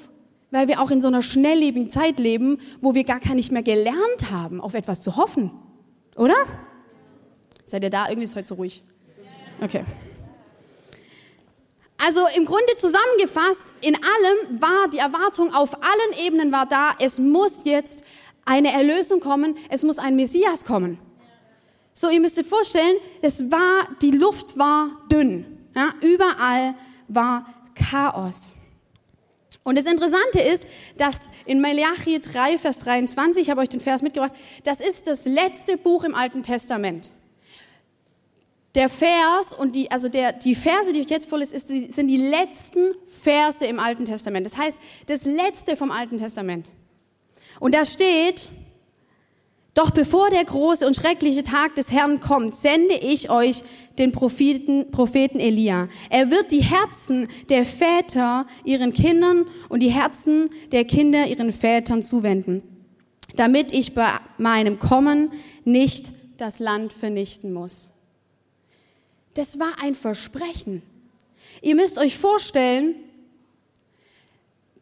weil 0.50 0.66
wir 0.66 0.80
auch 0.80 0.90
in 0.90 1.00
so 1.00 1.08
einer 1.08 1.22
schnelllebigen 1.22 1.88
Zeit 1.88 2.18
leben, 2.18 2.58
wo 2.80 2.94
wir 2.94 3.04
gar 3.04 3.20
nicht 3.34 3.52
mehr 3.52 3.62
gelernt 3.62 4.30
haben, 4.32 4.60
auf 4.60 4.74
etwas 4.74 5.00
zu 5.00 5.16
hoffen. 5.16 5.52
Oder? 6.16 6.34
Seid 7.64 7.84
ihr 7.84 7.90
da? 7.90 8.08
Irgendwie 8.08 8.24
ist 8.24 8.34
heute 8.34 8.48
so 8.48 8.54
ruhig. 8.56 8.82
Okay. 9.60 9.84
Also 11.98 12.26
im 12.34 12.44
Grunde 12.44 12.76
zusammengefasst, 12.76 13.72
in 13.80 13.96
allem 13.96 14.60
war 14.60 14.88
die 14.88 14.98
Erwartung 14.98 15.52
auf 15.52 15.74
allen 15.82 16.24
Ebenen 16.24 16.52
war 16.52 16.66
da, 16.66 16.92
es 17.00 17.18
muss 17.18 17.64
jetzt 17.64 18.04
eine 18.44 18.72
Erlösung 18.72 19.20
kommen, 19.20 19.56
es 19.68 19.82
muss 19.82 19.98
ein 19.98 20.14
Messias 20.16 20.64
kommen. 20.64 20.98
So, 21.92 22.08
ihr 22.08 22.20
müsst 22.20 22.38
euch 22.38 22.46
vorstellen, 22.46 22.96
es 23.20 23.50
war, 23.50 23.88
die 24.00 24.12
Luft 24.12 24.56
war 24.56 24.90
dünn. 25.10 25.44
Ja, 25.74 25.92
überall 26.00 26.76
war 27.08 27.46
Chaos. 27.74 28.54
Und 29.64 29.76
das 29.76 29.86
Interessante 29.86 30.40
ist, 30.40 30.66
dass 30.96 31.30
in 31.44 31.60
Malachi 31.60 32.20
3, 32.20 32.58
Vers 32.58 32.78
23, 32.78 33.42
ich 33.42 33.50
habe 33.50 33.60
euch 33.60 33.68
den 33.68 33.80
Vers 33.80 34.02
mitgebracht, 34.02 34.32
das 34.64 34.80
ist 34.80 35.08
das 35.08 35.24
letzte 35.26 35.76
Buch 35.76 36.04
im 36.04 36.14
Alten 36.14 36.42
Testament. 36.42 37.10
Der 38.74 38.88
Vers 38.88 39.54
und 39.54 39.74
die, 39.74 39.90
also 39.90 40.08
der, 40.08 40.32
die 40.32 40.54
Verse, 40.54 40.92
die 40.92 41.00
ich 41.00 41.10
jetzt 41.10 41.28
vorlese, 41.28 41.54
ist, 41.54 41.68
sind 41.68 42.08
die 42.08 42.18
letzten 42.18 42.92
Verse 43.06 43.64
im 43.64 43.80
Alten 43.80 44.04
Testament. 44.04 44.44
Das 44.44 44.56
heißt, 44.56 44.78
das 45.06 45.24
letzte 45.24 45.76
vom 45.76 45.90
Alten 45.90 46.18
Testament. 46.18 46.70
Und 47.60 47.74
da 47.74 47.84
steht, 47.84 48.50
doch 49.78 49.90
bevor 49.90 50.28
der 50.30 50.44
große 50.44 50.86
und 50.86 50.96
schreckliche 50.96 51.44
Tag 51.44 51.76
des 51.76 51.92
Herrn 51.92 52.20
kommt, 52.20 52.54
sende 52.54 52.94
ich 52.94 53.30
euch 53.30 53.62
den 53.98 54.12
Propheten, 54.12 54.90
Propheten 54.90 55.40
Elia. 55.40 55.88
Er 56.10 56.30
wird 56.30 56.50
die 56.50 56.62
Herzen 56.62 57.28
der 57.48 57.64
Väter 57.64 58.46
ihren 58.64 58.92
Kindern 58.92 59.46
und 59.68 59.80
die 59.80 59.92
Herzen 59.92 60.50
der 60.72 60.84
Kinder 60.84 61.26
ihren 61.26 61.52
Vätern 61.52 62.02
zuwenden, 62.02 62.62
damit 63.36 63.72
ich 63.72 63.94
bei 63.94 64.08
meinem 64.36 64.78
Kommen 64.78 65.30
nicht 65.64 66.12
das 66.36 66.58
Land 66.58 66.92
vernichten 66.92 67.52
muss. 67.52 67.90
Das 69.38 69.60
war 69.60 69.80
ein 69.80 69.94
Versprechen. 69.94 70.82
Ihr 71.62 71.76
müsst 71.76 71.96
euch 71.96 72.18
vorstellen, 72.18 72.96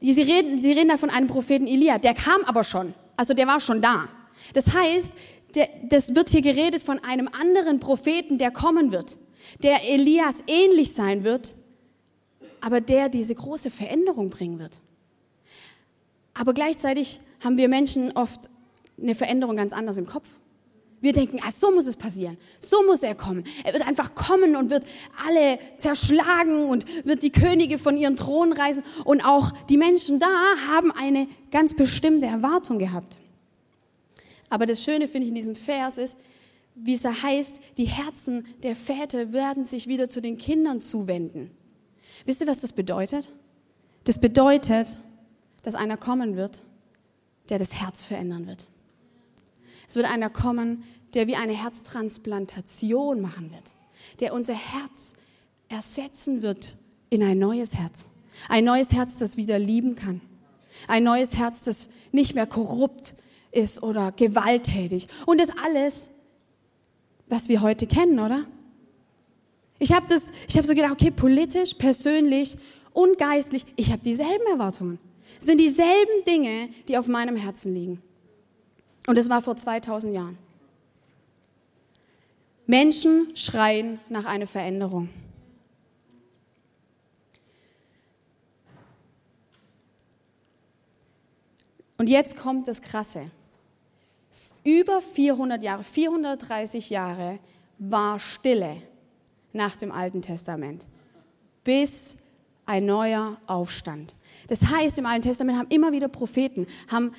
sie 0.00 0.22
reden, 0.22 0.62
sie 0.62 0.72
reden 0.72 0.88
da 0.88 0.96
von 0.96 1.10
einem 1.10 1.26
Propheten 1.26 1.66
Elia, 1.66 1.98
der 1.98 2.14
kam 2.14 2.42
aber 2.46 2.64
schon, 2.64 2.94
also 3.18 3.34
der 3.34 3.46
war 3.46 3.60
schon 3.60 3.82
da. 3.82 4.08
Das 4.54 4.72
heißt, 4.72 5.12
der, 5.54 5.68
das 5.90 6.14
wird 6.14 6.30
hier 6.30 6.40
geredet 6.40 6.82
von 6.82 6.98
einem 7.04 7.28
anderen 7.38 7.80
Propheten, 7.80 8.38
der 8.38 8.50
kommen 8.50 8.92
wird, 8.92 9.18
der 9.62 9.86
Elias 9.90 10.42
ähnlich 10.46 10.94
sein 10.94 11.22
wird, 11.22 11.54
aber 12.62 12.80
der 12.80 13.10
diese 13.10 13.34
große 13.34 13.70
Veränderung 13.70 14.30
bringen 14.30 14.58
wird. 14.58 14.80
Aber 16.32 16.54
gleichzeitig 16.54 17.20
haben 17.44 17.58
wir 17.58 17.68
Menschen 17.68 18.10
oft 18.12 18.48
eine 18.98 19.14
Veränderung 19.14 19.56
ganz 19.56 19.74
anders 19.74 19.98
im 19.98 20.06
Kopf. 20.06 20.26
Wir 21.06 21.12
denken, 21.12 21.38
ah, 21.46 21.52
so 21.52 21.70
muss 21.70 21.86
es 21.86 21.96
passieren, 21.96 22.36
so 22.58 22.82
muss 22.82 23.04
er 23.04 23.14
kommen. 23.14 23.44
Er 23.62 23.72
wird 23.72 23.86
einfach 23.86 24.16
kommen 24.16 24.56
und 24.56 24.70
wird 24.70 24.84
alle 25.24 25.60
zerschlagen 25.78 26.64
und 26.64 26.84
wird 27.06 27.22
die 27.22 27.30
Könige 27.30 27.78
von 27.78 27.96
ihren 27.96 28.16
Thronen 28.16 28.52
reißen. 28.52 28.82
Und 29.04 29.24
auch 29.24 29.52
die 29.68 29.76
Menschen 29.76 30.18
da 30.18 30.26
haben 30.66 30.90
eine 30.90 31.28
ganz 31.52 31.74
bestimmte 31.74 32.26
Erwartung 32.26 32.80
gehabt. 32.80 33.20
Aber 34.50 34.66
das 34.66 34.82
Schöne 34.82 35.06
finde 35.06 35.26
ich 35.26 35.28
in 35.28 35.36
diesem 35.36 35.54
Vers 35.54 35.98
ist, 35.98 36.18
wie 36.74 36.94
es 36.94 37.02
da 37.02 37.22
heißt, 37.22 37.60
die 37.78 37.84
Herzen 37.84 38.44
der 38.64 38.74
Väter 38.74 39.32
werden 39.32 39.64
sich 39.64 39.86
wieder 39.86 40.08
zu 40.08 40.20
den 40.20 40.38
Kindern 40.38 40.80
zuwenden. 40.80 41.52
Wisst 42.24 42.40
ihr, 42.40 42.48
was 42.48 42.62
das 42.62 42.72
bedeutet? 42.72 43.30
Das 44.02 44.20
bedeutet, 44.20 44.98
dass 45.62 45.76
einer 45.76 45.98
kommen 45.98 46.34
wird, 46.34 46.64
der 47.48 47.60
das 47.60 47.80
Herz 47.80 48.02
verändern 48.02 48.48
wird. 48.48 48.66
Es 49.88 49.94
wird 49.94 50.10
einer 50.10 50.30
kommen, 50.30 50.82
der 51.16 51.26
wie 51.26 51.34
eine 51.34 51.54
Herztransplantation 51.54 53.22
machen 53.22 53.50
wird, 53.50 53.72
der 54.20 54.34
unser 54.34 54.52
Herz 54.52 55.14
ersetzen 55.68 56.42
wird 56.42 56.76
in 57.08 57.22
ein 57.22 57.38
neues 57.38 57.74
Herz. 57.74 58.10
Ein 58.50 58.64
neues 58.64 58.92
Herz, 58.92 59.18
das 59.18 59.38
wieder 59.38 59.58
lieben 59.58 59.96
kann. 59.96 60.20
Ein 60.88 61.04
neues 61.04 61.38
Herz, 61.38 61.64
das 61.64 61.88
nicht 62.12 62.34
mehr 62.34 62.46
korrupt 62.46 63.14
ist 63.50 63.82
oder 63.82 64.12
gewalttätig. 64.12 65.08
Und 65.24 65.40
das 65.40 65.48
alles, 65.64 66.10
was 67.28 67.48
wir 67.48 67.62
heute 67.62 67.86
kennen, 67.86 68.20
oder? 68.20 68.44
Ich 69.78 69.92
habe 69.92 70.04
das, 70.10 70.32
habe 70.54 70.66
so 70.66 70.74
gedacht, 70.74 70.92
okay, 70.92 71.10
politisch, 71.10 71.72
persönlich 71.74 72.58
und 72.92 73.16
geistlich, 73.16 73.64
ich 73.76 73.90
habe 73.90 74.02
dieselben 74.02 74.46
Erwartungen. 74.50 74.98
Es 75.40 75.46
sind 75.46 75.58
dieselben 75.58 76.24
Dinge, 76.26 76.68
die 76.88 76.98
auf 76.98 77.08
meinem 77.08 77.36
Herzen 77.36 77.74
liegen. 77.74 78.02
Und 79.06 79.16
es 79.16 79.30
war 79.30 79.40
vor 79.40 79.56
2000 79.56 80.14
Jahren. 80.14 80.45
Menschen 82.66 83.34
schreien 83.36 84.00
nach 84.08 84.24
einer 84.24 84.46
Veränderung. 84.46 85.08
Und 91.98 92.08
jetzt 92.08 92.36
kommt 92.36 92.68
das 92.68 92.82
Krasse. 92.82 93.30
Über 94.64 95.00
400 95.00 95.62
Jahre, 95.62 95.84
430 95.84 96.90
Jahre 96.90 97.38
war 97.78 98.18
Stille 98.18 98.82
nach 99.52 99.76
dem 99.76 99.92
Alten 99.92 100.20
Testament, 100.20 100.86
bis 101.64 102.16
ein 102.66 102.84
neuer 102.84 103.40
Aufstand. 103.46 104.14
Das 104.48 104.70
heißt, 104.70 104.98
im 104.98 105.06
Alten 105.06 105.22
Testament 105.22 105.58
haben 105.58 105.68
immer 105.70 105.92
wieder 105.92 106.08
Propheten, 106.08 106.66
haben 106.90 107.12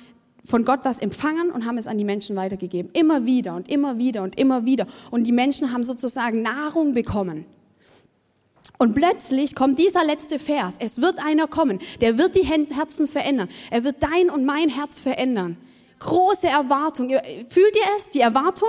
von 0.44 0.64
Gott 0.64 0.80
was 0.84 0.98
empfangen 0.98 1.50
und 1.50 1.66
haben 1.66 1.78
es 1.78 1.86
an 1.86 1.98
die 1.98 2.04
Menschen 2.04 2.36
weitergegeben. 2.36 2.90
Immer 2.94 3.26
wieder 3.26 3.54
und 3.54 3.70
immer 3.70 3.98
wieder 3.98 4.22
und 4.22 4.38
immer 4.38 4.64
wieder. 4.64 4.86
Und 5.10 5.24
die 5.24 5.32
Menschen 5.32 5.72
haben 5.72 5.84
sozusagen 5.84 6.42
Nahrung 6.42 6.94
bekommen. 6.94 7.44
Und 8.78 8.94
plötzlich 8.94 9.54
kommt 9.54 9.78
dieser 9.78 10.04
letzte 10.04 10.38
Vers. 10.38 10.76
Es 10.78 11.00
wird 11.00 11.24
einer 11.24 11.48
kommen, 11.48 11.80
der 12.00 12.16
wird 12.16 12.36
die 12.36 12.44
Herzen 12.44 13.08
verändern. 13.08 13.48
Er 13.70 13.84
wird 13.84 13.96
dein 14.02 14.30
und 14.30 14.44
mein 14.44 14.68
Herz 14.68 15.00
verändern 15.00 15.56
große 15.98 16.46
Erwartung. 16.46 17.08
Fühlt 17.08 17.76
ihr 17.76 17.96
es, 17.96 18.10
die 18.10 18.20
Erwartung? 18.20 18.68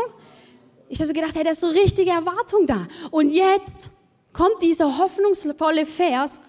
Ich 0.88 1.00
habe 1.00 1.08
so 1.08 1.14
gedacht, 1.14 1.36
hey, 1.36 1.44
da 1.44 1.52
ist 1.52 1.62
so 1.62 1.68
richtige 1.68 2.12
Erwartung 2.12 2.66
da. 2.66 2.88
Und 3.12 3.30
jetzt 3.30 3.92
kommt 4.34 4.62
dieser 4.62 4.98
hoffnungsvolle 4.98 5.86
Vers 5.86 6.42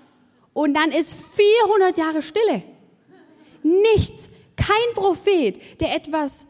und 0.52 0.74
dann 0.74 0.90
ist 0.90 1.14
400 1.14 1.98
Jahre 1.98 2.22
Stille. 2.22 2.62
Nichts, 3.62 4.30
kein 4.60 4.94
Prophet, 4.94 5.80
der 5.80 5.96
etwas 5.96 6.46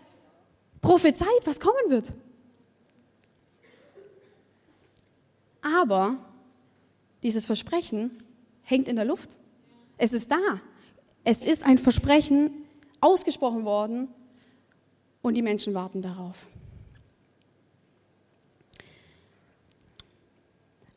prophezeit, 0.80 1.28
was 1.44 1.60
kommen 1.60 1.88
wird. 1.88 2.12
Aber 5.62 6.18
dieses 7.22 7.44
Versprechen 7.44 8.18
hängt 8.62 8.88
in 8.88 8.96
der 8.96 9.04
Luft. 9.04 9.38
Es 9.98 10.12
ist 10.12 10.30
da. 10.30 10.60
Es 11.22 11.42
ist 11.44 11.64
ein 11.64 11.78
Versprechen 11.78 12.50
ausgesprochen 13.00 13.64
worden 13.64 14.08
und 15.22 15.34
die 15.34 15.42
Menschen 15.42 15.74
warten 15.74 16.02
darauf. 16.02 16.48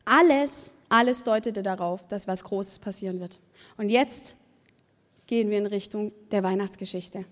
Alles, 0.05 0.73
alles 0.89 1.23
deutete 1.23 1.63
darauf, 1.63 2.07
dass 2.07 2.27
was 2.27 2.43
Großes 2.43 2.79
passieren 2.79 3.19
wird. 3.19 3.39
Und 3.77 3.89
jetzt 3.89 4.37
gehen 5.33 5.49
wir 5.49 5.57
in 5.57 5.65
Richtung 5.65 6.11
der 6.29 6.43
Weihnachtsgeschichte. 6.43 7.25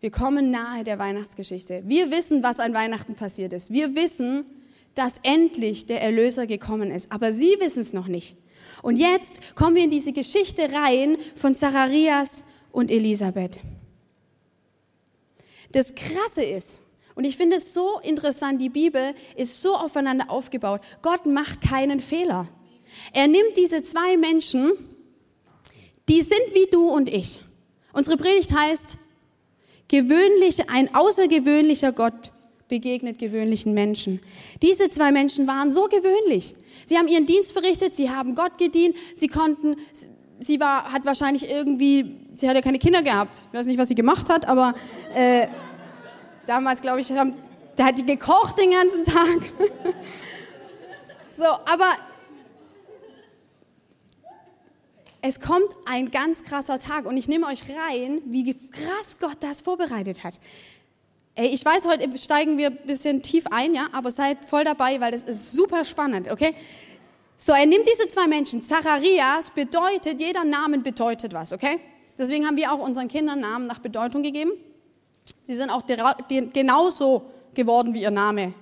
Wir 0.00 0.10
kommen 0.10 0.50
nahe 0.50 0.84
der 0.84 0.98
Weihnachtsgeschichte. 0.98 1.82
Wir 1.86 2.10
wissen, 2.10 2.42
was 2.42 2.60
an 2.60 2.74
Weihnachten 2.74 3.14
passiert 3.14 3.54
ist. 3.54 3.72
Wir 3.72 3.96
wissen, 3.96 4.44
dass 4.94 5.18
endlich 5.22 5.86
der 5.86 6.02
Erlöser 6.02 6.46
gekommen 6.46 6.90
ist. 6.90 7.10
Aber 7.10 7.32
sie 7.32 7.56
wissen 7.58 7.80
es 7.80 7.94
noch 7.94 8.06
nicht. 8.06 8.36
Und 8.82 8.98
jetzt 8.98 9.54
kommen 9.54 9.76
wir 9.76 9.84
in 9.84 9.90
diese 9.90 10.12
Geschichte 10.12 10.70
rein 10.70 11.16
von 11.36 11.54
Zacharias 11.54 12.44
und 12.70 12.90
Elisabeth. 12.90 13.62
Das 15.72 15.94
Krasse 15.94 16.44
ist, 16.44 16.82
und 17.14 17.24
ich 17.24 17.38
finde 17.38 17.56
es 17.56 17.72
so 17.72 17.98
interessant, 18.00 18.60
die 18.60 18.68
Bibel 18.68 19.14
ist 19.36 19.62
so 19.62 19.74
aufeinander 19.74 20.30
aufgebaut. 20.30 20.82
Gott 21.00 21.24
macht 21.24 21.62
keinen 21.62 22.00
Fehler. 22.00 22.46
Er 23.14 23.26
nimmt 23.26 23.56
diese 23.56 23.80
zwei 23.80 24.18
Menschen, 24.18 24.72
die 26.08 26.22
sind 26.22 26.54
wie 26.54 26.66
du 26.70 26.88
und 26.88 27.08
ich. 27.08 27.42
Unsere 27.92 28.16
Predigt 28.16 28.52
heißt, 28.56 28.98
gewöhnlich, 29.88 30.68
ein 30.70 30.94
außergewöhnlicher 30.94 31.92
Gott 31.92 32.32
begegnet 32.68 33.18
gewöhnlichen 33.18 33.74
Menschen. 33.74 34.20
Diese 34.62 34.88
zwei 34.88 35.12
Menschen 35.12 35.46
waren 35.46 35.70
so 35.70 35.84
gewöhnlich. 35.84 36.56
Sie 36.84 36.98
haben 36.98 37.08
ihren 37.08 37.26
Dienst 37.26 37.52
verrichtet, 37.52 37.94
sie 37.94 38.10
haben 38.10 38.34
Gott 38.34 38.58
gedient, 38.58 38.96
sie 39.14 39.28
konnten, 39.28 39.76
sie 40.40 40.60
war, 40.60 40.92
hat 40.92 41.04
wahrscheinlich 41.04 41.48
irgendwie, 41.48 42.16
sie 42.34 42.48
hat 42.48 42.56
ja 42.56 42.62
keine 42.62 42.78
Kinder 42.78 43.02
gehabt. 43.02 43.44
Ich 43.52 43.58
weiß 43.58 43.66
nicht, 43.66 43.78
was 43.78 43.88
sie 43.88 43.94
gemacht 43.94 44.28
hat, 44.28 44.46
aber 44.46 44.74
äh, 45.14 45.46
damals, 46.46 46.82
glaube 46.82 47.00
ich, 47.00 47.10
haben, 47.12 47.34
da 47.76 47.86
hat 47.86 47.98
die 47.98 48.06
gekocht 48.06 48.58
den 48.58 48.70
ganzen 48.70 49.04
Tag. 49.04 49.38
so, 51.28 51.44
aber 51.44 51.90
es 55.28 55.40
kommt 55.40 55.68
ein 55.86 56.10
ganz 56.10 56.44
krasser 56.44 56.78
Tag 56.78 57.04
und 57.04 57.16
ich 57.16 57.26
nehme 57.26 57.46
euch 57.46 57.62
rein, 57.68 58.22
wie 58.26 58.54
krass 58.54 59.16
Gott 59.20 59.38
das 59.40 59.60
vorbereitet 59.60 60.22
hat. 60.22 60.38
Ey, 61.34 61.48
ich 61.48 61.64
weiß, 61.64 61.84
heute 61.86 62.16
steigen 62.16 62.56
wir 62.56 62.68
ein 62.68 62.78
bisschen 62.86 63.22
tief 63.22 63.46
ein, 63.50 63.74
ja, 63.74 63.88
aber 63.92 64.10
seid 64.10 64.44
voll 64.44 64.64
dabei, 64.64 65.00
weil 65.00 65.10
das 65.10 65.24
ist 65.24 65.52
super 65.52 65.84
spannend, 65.84 66.30
okay? 66.30 66.54
So, 67.36 67.52
er 67.52 67.66
nimmt 67.66 67.84
diese 67.86 68.06
zwei 68.06 68.26
Menschen. 68.26 68.62
Zacharias 68.62 69.50
bedeutet, 69.50 70.20
jeder 70.20 70.44
Name 70.44 70.78
bedeutet 70.78 71.34
was, 71.34 71.52
okay? 71.52 71.78
Deswegen 72.16 72.46
haben 72.46 72.56
wir 72.56 72.72
auch 72.72 72.78
unseren 72.78 73.08
Kindern 73.08 73.40
Namen 73.40 73.66
nach 73.66 73.80
Bedeutung 73.80 74.22
gegeben. 74.22 74.52
Sie 75.42 75.54
sind 75.54 75.70
auch 75.70 75.82
genauso 76.52 77.26
geworden, 77.52 77.92
wie 77.92 78.02
ihr 78.02 78.10
Name 78.10 78.54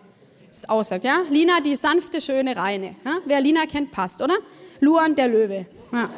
es 0.51 0.69
aussagt, 0.69 1.05
ja? 1.05 1.19
Lina, 1.31 1.61
die 1.61 1.77
sanfte, 1.77 2.21
schöne, 2.21 2.57
reine. 2.57 2.97
Ja? 3.05 3.19
Wer 3.27 3.41
Lina 3.41 3.67
kennt, 3.67 3.91
passt, 3.91 4.23
oder? 4.23 4.35
Luan, 4.81 5.15
der 5.15 5.29
Löwe. 5.29 5.67
Ja. 5.93 6.11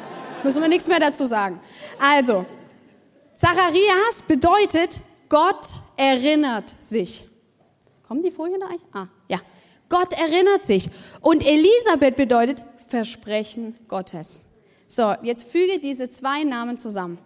Müssen 0.43 0.61
wir 0.61 0.69
nichts 0.69 0.87
mehr 0.87 0.99
dazu 0.99 1.25
sagen. 1.25 1.59
Also, 1.99 2.45
Zacharias 3.33 4.23
bedeutet, 4.27 4.99
Gott 5.29 5.67
erinnert 5.95 6.75
sich. 6.79 7.27
Kommen 8.07 8.21
die 8.21 8.31
Folien 8.31 8.59
da 8.59 8.67
eigentlich? 8.67 8.93
Ah, 8.93 9.07
ja. 9.27 9.39
Gott 9.89 10.13
erinnert 10.13 10.63
sich. 10.63 10.89
Und 11.21 11.45
Elisabeth 11.45 12.15
bedeutet 12.15 12.63
Versprechen 12.87 13.75
Gottes. 13.87 14.41
So, 14.87 15.13
jetzt 15.21 15.49
füge 15.49 15.79
diese 15.79 16.09
zwei 16.09 16.43
Namen 16.43 16.77
zusammen. 16.77 17.17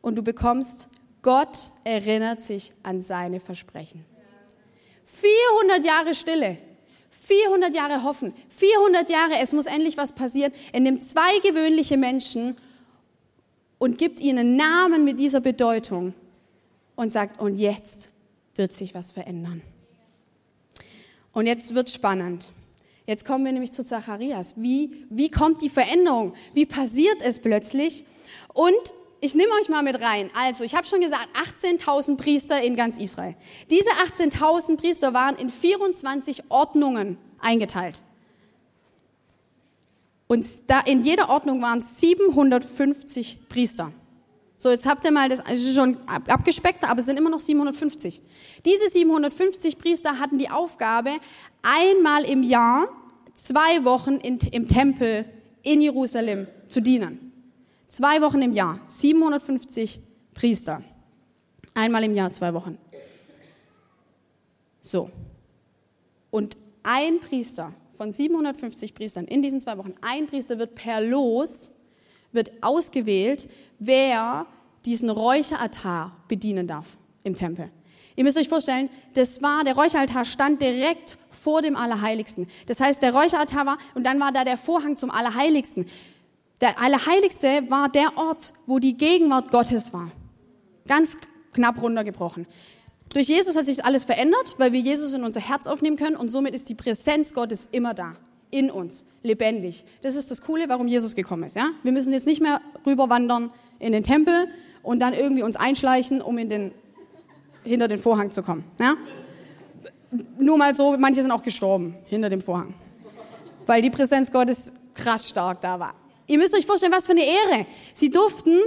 Und 0.00 0.16
du 0.16 0.22
bekommst, 0.22 0.88
Gott 1.20 1.70
erinnert 1.84 2.40
sich 2.40 2.72
an 2.82 3.00
seine 3.00 3.40
Versprechen. 3.40 4.04
400 5.04 5.84
Jahre 5.84 6.14
Stille. 6.14 6.58
400 7.12 7.74
Jahre 7.74 8.02
hoffen. 8.02 8.32
400 8.48 9.10
Jahre, 9.10 9.34
es 9.42 9.52
muss 9.52 9.66
endlich 9.66 9.96
was 9.96 10.12
passieren. 10.12 10.52
Er 10.72 10.80
nimmt 10.80 11.04
zwei 11.04 11.38
gewöhnliche 11.40 11.96
Menschen 11.96 12.56
und 13.78 13.98
gibt 13.98 14.18
ihnen 14.20 14.56
Namen 14.56 15.04
mit 15.04 15.18
dieser 15.18 15.40
Bedeutung 15.40 16.14
und 16.96 17.12
sagt, 17.12 17.40
und 17.40 17.56
jetzt 17.56 18.10
wird 18.54 18.72
sich 18.72 18.94
was 18.94 19.12
verändern. 19.12 19.62
Und 21.32 21.46
jetzt 21.46 21.74
wird 21.74 21.90
spannend. 21.90 22.50
Jetzt 23.06 23.24
kommen 23.24 23.44
wir 23.44 23.52
nämlich 23.52 23.72
zu 23.72 23.84
Zacharias. 23.84 24.54
Wie, 24.56 25.06
wie 25.10 25.30
kommt 25.30 25.62
die 25.62 25.70
Veränderung? 25.70 26.34
Wie 26.54 26.66
passiert 26.66 27.20
es 27.22 27.40
plötzlich? 27.40 28.04
Und 28.54 28.72
ich 29.24 29.36
nehme 29.36 29.52
euch 29.60 29.68
mal 29.68 29.84
mit 29.84 30.00
rein. 30.00 30.30
Also, 30.34 30.64
ich 30.64 30.74
habe 30.74 30.84
schon 30.84 31.00
gesagt, 31.00 31.28
18.000 31.62 32.16
Priester 32.16 32.60
in 32.60 32.74
ganz 32.74 32.98
Israel. 32.98 33.36
Diese 33.70 33.88
18.000 33.90 34.76
Priester 34.76 35.14
waren 35.14 35.36
in 35.36 35.48
24 35.48 36.42
Ordnungen 36.48 37.16
eingeteilt. 37.38 38.02
Und 40.26 40.44
da 40.68 40.80
in 40.80 41.04
jeder 41.04 41.28
Ordnung 41.28 41.62
waren 41.62 41.80
750 41.80 43.48
Priester. 43.48 43.92
So, 44.58 44.70
jetzt 44.70 44.86
habt 44.86 45.04
ihr 45.04 45.12
mal 45.12 45.28
das 45.28 45.38
ist 45.52 45.74
schon 45.74 45.98
abgespeckt, 46.06 46.82
aber 46.82 46.98
es 46.98 47.06
sind 47.06 47.16
immer 47.16 47.30
noch 47.30 47.40
750. 47.40 48.20
Diese 48.64 48.88
750 48.88 49.78
Priester 49.78 50.18
hatten 50.18 50.38
die 50.38 50.50
Aufgabe, 50.50 51.10
einmal 51.62 52.24
im 52.24 52.42
Jahr 52.42 52.88
zwei 53.34 53.84
Wochen 53.84 54.16
in, 54.16 54.38
im 54.50 54.66
Tempel 54.66 55.26
in 55.62 55.80
Jerusalem 55.80 56.48
zu 56.68 56.80
dienen. 56.80 57.31
Zwei 57.92 58.22
Wochen 58.22 58.40
im 58.40 58.54
Jahr, 58.54 58.80
750 58.86 60.00
Priester. 60.32 60.82
Einmal 61.74 62.02
im 62.04 62.14
Jahr 62.14 62.30
zwei 62.30 62.54
Wochen. 62.54 62.78
So. 64.80 65.10
Und 66.30 66.56
ein 66.84 67.20
Priester 67.20 67.74
von 67.92 68.10
750 68.10 68.94
Priestern 68.94 69.26
in 69.26 69.42
diesen 69.42 69.60
zwei 69.60 69.76
Wochen, 69.76 69.92
ein 70.00 70.26
Priester 70.26 70.58
wird 70.58 70.74
per 70.74 71.02
Los, 71.02 71.72
wird 72.32 72.50
ausgewählt, 72.62 73.46
wer 73.78 74.46
diesen 74.86 75.10
Räucheraltar 75.10 76.16
bedienen 76.28 76.66
darf 76.66 76.96
im 77.24 77.34
Tempel. 77.34 77.70
Ihr 78.16 78.24
müsst 78.24 78.38
euch 78.38 78.48
vorstellen, 78.48 78.88
das 79.12 79.42
war, 79.42 79.64
der 79.64 79.74
Räucheraltar 79.74 80.24
stand 80.24 80.62
direkt 80.62 81.18
vor 81.28 81.60
dem 81.60 81.76
Allerheiligsten. 81.76 82.46
Das 82.64 82.80
heißt, 82.80 83.02
der 83.02 83.12
Räucheraltar 83.14 83.66
war, 83.66 83.76
und 83.94 84.04
dann 84.04 84.18
war 84.18 84.32
da 84.32 84.44
der 84.44 84.56
Vorhang 84.56 84.96
zum 84.96 85.10
Allerheiligsten. 85.10 85.84
Der 86.62 86.80
Allerheiligste 86.80 87.68
war 87.70 87.88
der 87.88 88.16
Ort, 88.16 88.52
wo 88.66 88.78
die 88.78 88.96
Gegenwart 88.96 89.50
Gottes 89.50 89.92
war. 89.92 90.12
Ganz 90.86 91.18
knapp 91.52 91.82
runtergebrochen. 91.82 92.46
Durch 93.12 93.26
Jesus 93.26 93.56
hat 93.56 93.66
sich 93.66 93.84
alles 93.84 94.04
verändert, 94.04 94.54
weil 94.58 94.72
wir 94.72 94.78
Jesus 94.78 95.12
in 95.12 95.24
unser 95.24 95.40
Herz 95.40 95.66
aufnehmen 95.66 95.96
können 95.96 96.14
und 96.14 96.28
somit 96.28 96.54
ist 96.54 96.68
die 96.68 96.76
Präsenz 96.76 97.34
Gottes 97.34 97.68
immer 97.72 97.94
da, 97.94 98.14
in 98.52 98.70
uns, 98.70 99.04
lebendig. 99.22 99.84
Das 100.02 100.14
ist 100.14 100.30
das 100.30 100.40
Coole, 100.40 100.68
warum 100.68 100.86
Jesus 100.86 101.16
gekommen 101.16 101.42
ist. 101.42 101.56
Ja? 101.56 101.70
Wir 101.82 101.90
müssen 101.90 102.12
jetzt 102.12 102.28
nicht 102.28 102.40
mehr 102.40 102.60
rüberwandern 102.86 103.50
in 103.80 103.90
den 103.90 104.04
Tempel 104.04 104.46
und 104.84 105.00
dann 105.00 105.14
irgendwie 105.14 105.42
uns 105.42 105.56
einschleichen, 105.56 106.22
um 106.22 106.38
in 106.38 106.48
den, 106.48 106.72
hinter 107.64 107.88
den 107.88 107.98
Vorhang 107.98 108.30
zu 108.30 108.40
kommen. 108.44 108.62
Ja? 108.78 108.94
Nur 110.38 110.56
mal 110.58 110.76
so, 110.76 110.96
manche 110.96 111.22
sind 111.22 111.32
auch 111.32 111.42
gestorben 111.42 111.96
hinter 112.06 112.28
dem 112.28 112.40
Vorhang, 112.40 112.72
weil 113.66 113.82
die 113.82 113.90
Präsenz 113.90 114.30
Gottes 114.30 114.72
krass 114.94 115.28
stark 115.28 115.60
da 115.60 115.80
war. 115.80 115.94
Ihr 116.32 116.38
müsst 116.38 116.54
euch 116.54 116.64
vorstellen, 116.64 116.94
was 116.94 117.04
für 117.04 117.12
eine 117.12 117.26
Ehre. 117.26 117.66
Sie 117.92 118.08
durften 118.08 118.58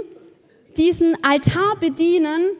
diesen 0.76 1.16
Altar 1.24 1.74
bedienen. 1.80 2.50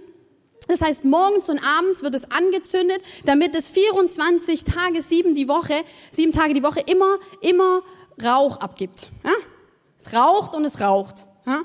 Das 0.67 0.81
heißt, 0.81 1.05
morgens 1.05 1.49
und 1.49 1.61
abends 1.61 2.03
wird 2.03 2.17
es 2.17 2.29
angezündet, 2.33 3.01
damit 3.25 3.55
es 3.55 3.71
24 3.71 4.65
Tage, 4.65 5.01
sieben 5.03 5.37
die 5.37 5.47
Woche, 5.47 5.75
sieben 6.11 6.33
Tage 6.33 6.55
die 6.55 6.63
Woche 6.65 6.81
immer, 6.87 7.19
immer 7.41 7.83
Rauch 8.21 8.57
abgibt. 8.57 9.11
Ja? 9.23 9.31
Es 9.97 10.13
raucht 10.13 10.57
und 10.57 10.65
es 10.65 10.81
raucht. 10.81 11.29
Ja? 11.47 11.63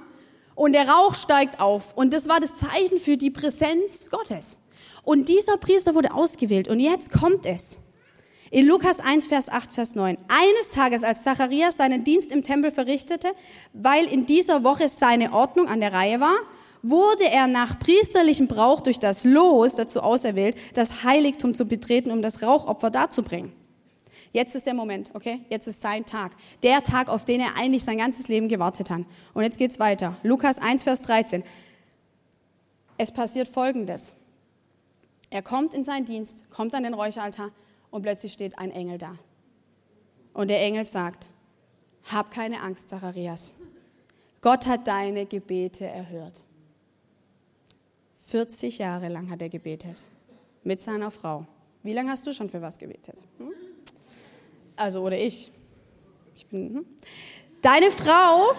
Und 0.53 0.73
der 0.73 0.87
Rauch 0.87 1.15
steigt 1.15 1.59
auf. 1.59 1.97
Und 1.97 2.13
das 2.13 2.29
war 2.29 2.39
das 2.39 2.53
Zeichen 2.53 2.99
für 2.99 3.17
die 3.17 3.31
Präsenz 3.31 4.11
Gottes. 4.11 4.59
Und 5.01 5.29
dieser 5.29 5.57
Priester 5.57 5.95
wurde 5.95 6.13
ausgewählt. 6.13 6.67
Und 6.67 6.79
jetzt 6.79 7.11
kommt 7.11 7.47
es. 7.47 7.79
In 8.53 8.67
Lukas 8.67 8.99
1, 8.99 9.27
Vers 9.27 9.47
8, 9.47 9.71
Vers 9.71 9.95
9. 9.95 10.17
Eines 10.27 10.71
Tages, 10.71 11.05
als 11.05 11.23
Zacharias 11.23 11.77
seinen 11.77 12.03
Dienst 12.03 12.33
im 12.33 12.43
Tempel 12.43 12.69
verrichtete, 12.69 13.31
weil 13.71 14.03
in 14.07 14.25
dieser 14.25 14.65
Woche 14.65 14.89
seine 14.89 15.31
Ordnung 15.31 15.69
an 15.69 15.79
der 15.79 15.93
Reihe 15.93 16.19
war, 16.19 16.35
wurde 16.83 17.29
er 17.29 17.47
nach 17.47 17.79
priesterlichem 17.79 18.49
Brauch 18.49 18.81
durch 18.81 18.99
das 18.99 19.23
Los 19.23 19.75
dazu 19.75 20.01
auserwählt, 20.01 20.57
das 20.73 21.05
Heiligtum 21.05 21.53
zu 21.53 21.63
betreten, 21.63 22.11
um 22.11 22.21
das 22.21 22.43
Rauchopfer 22.43 22.89
darzubringen. 22.89 23.53
Jetzt 24.33 24.53
ist 24.53 24.67
der 24.67 24.73
Moment, 24.73 25.11
okay? 25.13 25.39
Jetzt 25.49 25.67
ist 25.67 25.79
sein 25.79 26.05
Tag. 26.05 26.33
Der 26.61 26.83
Tag, 26.83 27.07
auf 27.07 27.23
den 27.23 27.39
er 27.39 27.55
eigentlich 27.57 27.85
sein 27.85 27.99
ganzes 27.99 28.27
Leben 28.27 28.49
gewartet 28.49 28.89
hat. 28.89 29.03
Und 29.33 29.43
jetzt 29.43 29.59
geht's 29.59 29.79
weiter. 29.79 30.17
Lukas 30.23 30.59
1, 30.59 30.83
Vers 30.83 31.03
13. 31.03 31.43
Es 32.97 33.13
passiert 33.13 33.47
Folgendes. 33.47 34.13
Er 35.29 35.41
kommt 35.41 35.73
in 35.73 35.85
seinen 35.85 36.03
Dienst, 36.03 36.49
kommt 36.49 36.75
an 36.75 36.83
den 36.83 36.93
Räucheraltar 36.93 37.51
und 37.91 38.01
plötzlich 38.01 38.33
steht 38.33 38.57
ein 38.57 38.71
Engel 38.71 38.97
da. 38.97 39.17
Und 40.33 40.49
der 40.49 40.61
Engel 40.61 40.85
sagt, 40.85 41.27
hab 42.11 42.31
keine 42.31 42.61
Angst, 42.61 42.89
Zacharias. 42.89 43.53
Gott 44.41 44.65
hat 44.65 44.87
deine 44.87 45.25
Gebete 45.25 45.85
erhört. 45.85 46.43
40 48.27 48.79
Jahre 48.79 49.09
lang 49.09 49.29
hat 49.29 49.41
er 49.41 49.49
gebetet 49.49 50.03
mit 50.63 50.79
seiner 50.79 51.11
Frau. 51.11 51.45
Wie 51.83 51.93
lange 51.93 52.11
hast 52.11 52.25
du 52.25 52.33
schon 52.33 52.49
für 52.49 52.61
was 52.61 52.79
gebetet? 52.79 53.15
Hm? 53.37 53.51
Also, 54.75 55.01
oder 55.01 55.17
ich. 55.17 55.51
ich 56.35 56.45
bin, 56.47 56.75
hm? 56.75 56.85
Deine 57.61 57.91
Frau, 57.91 58.53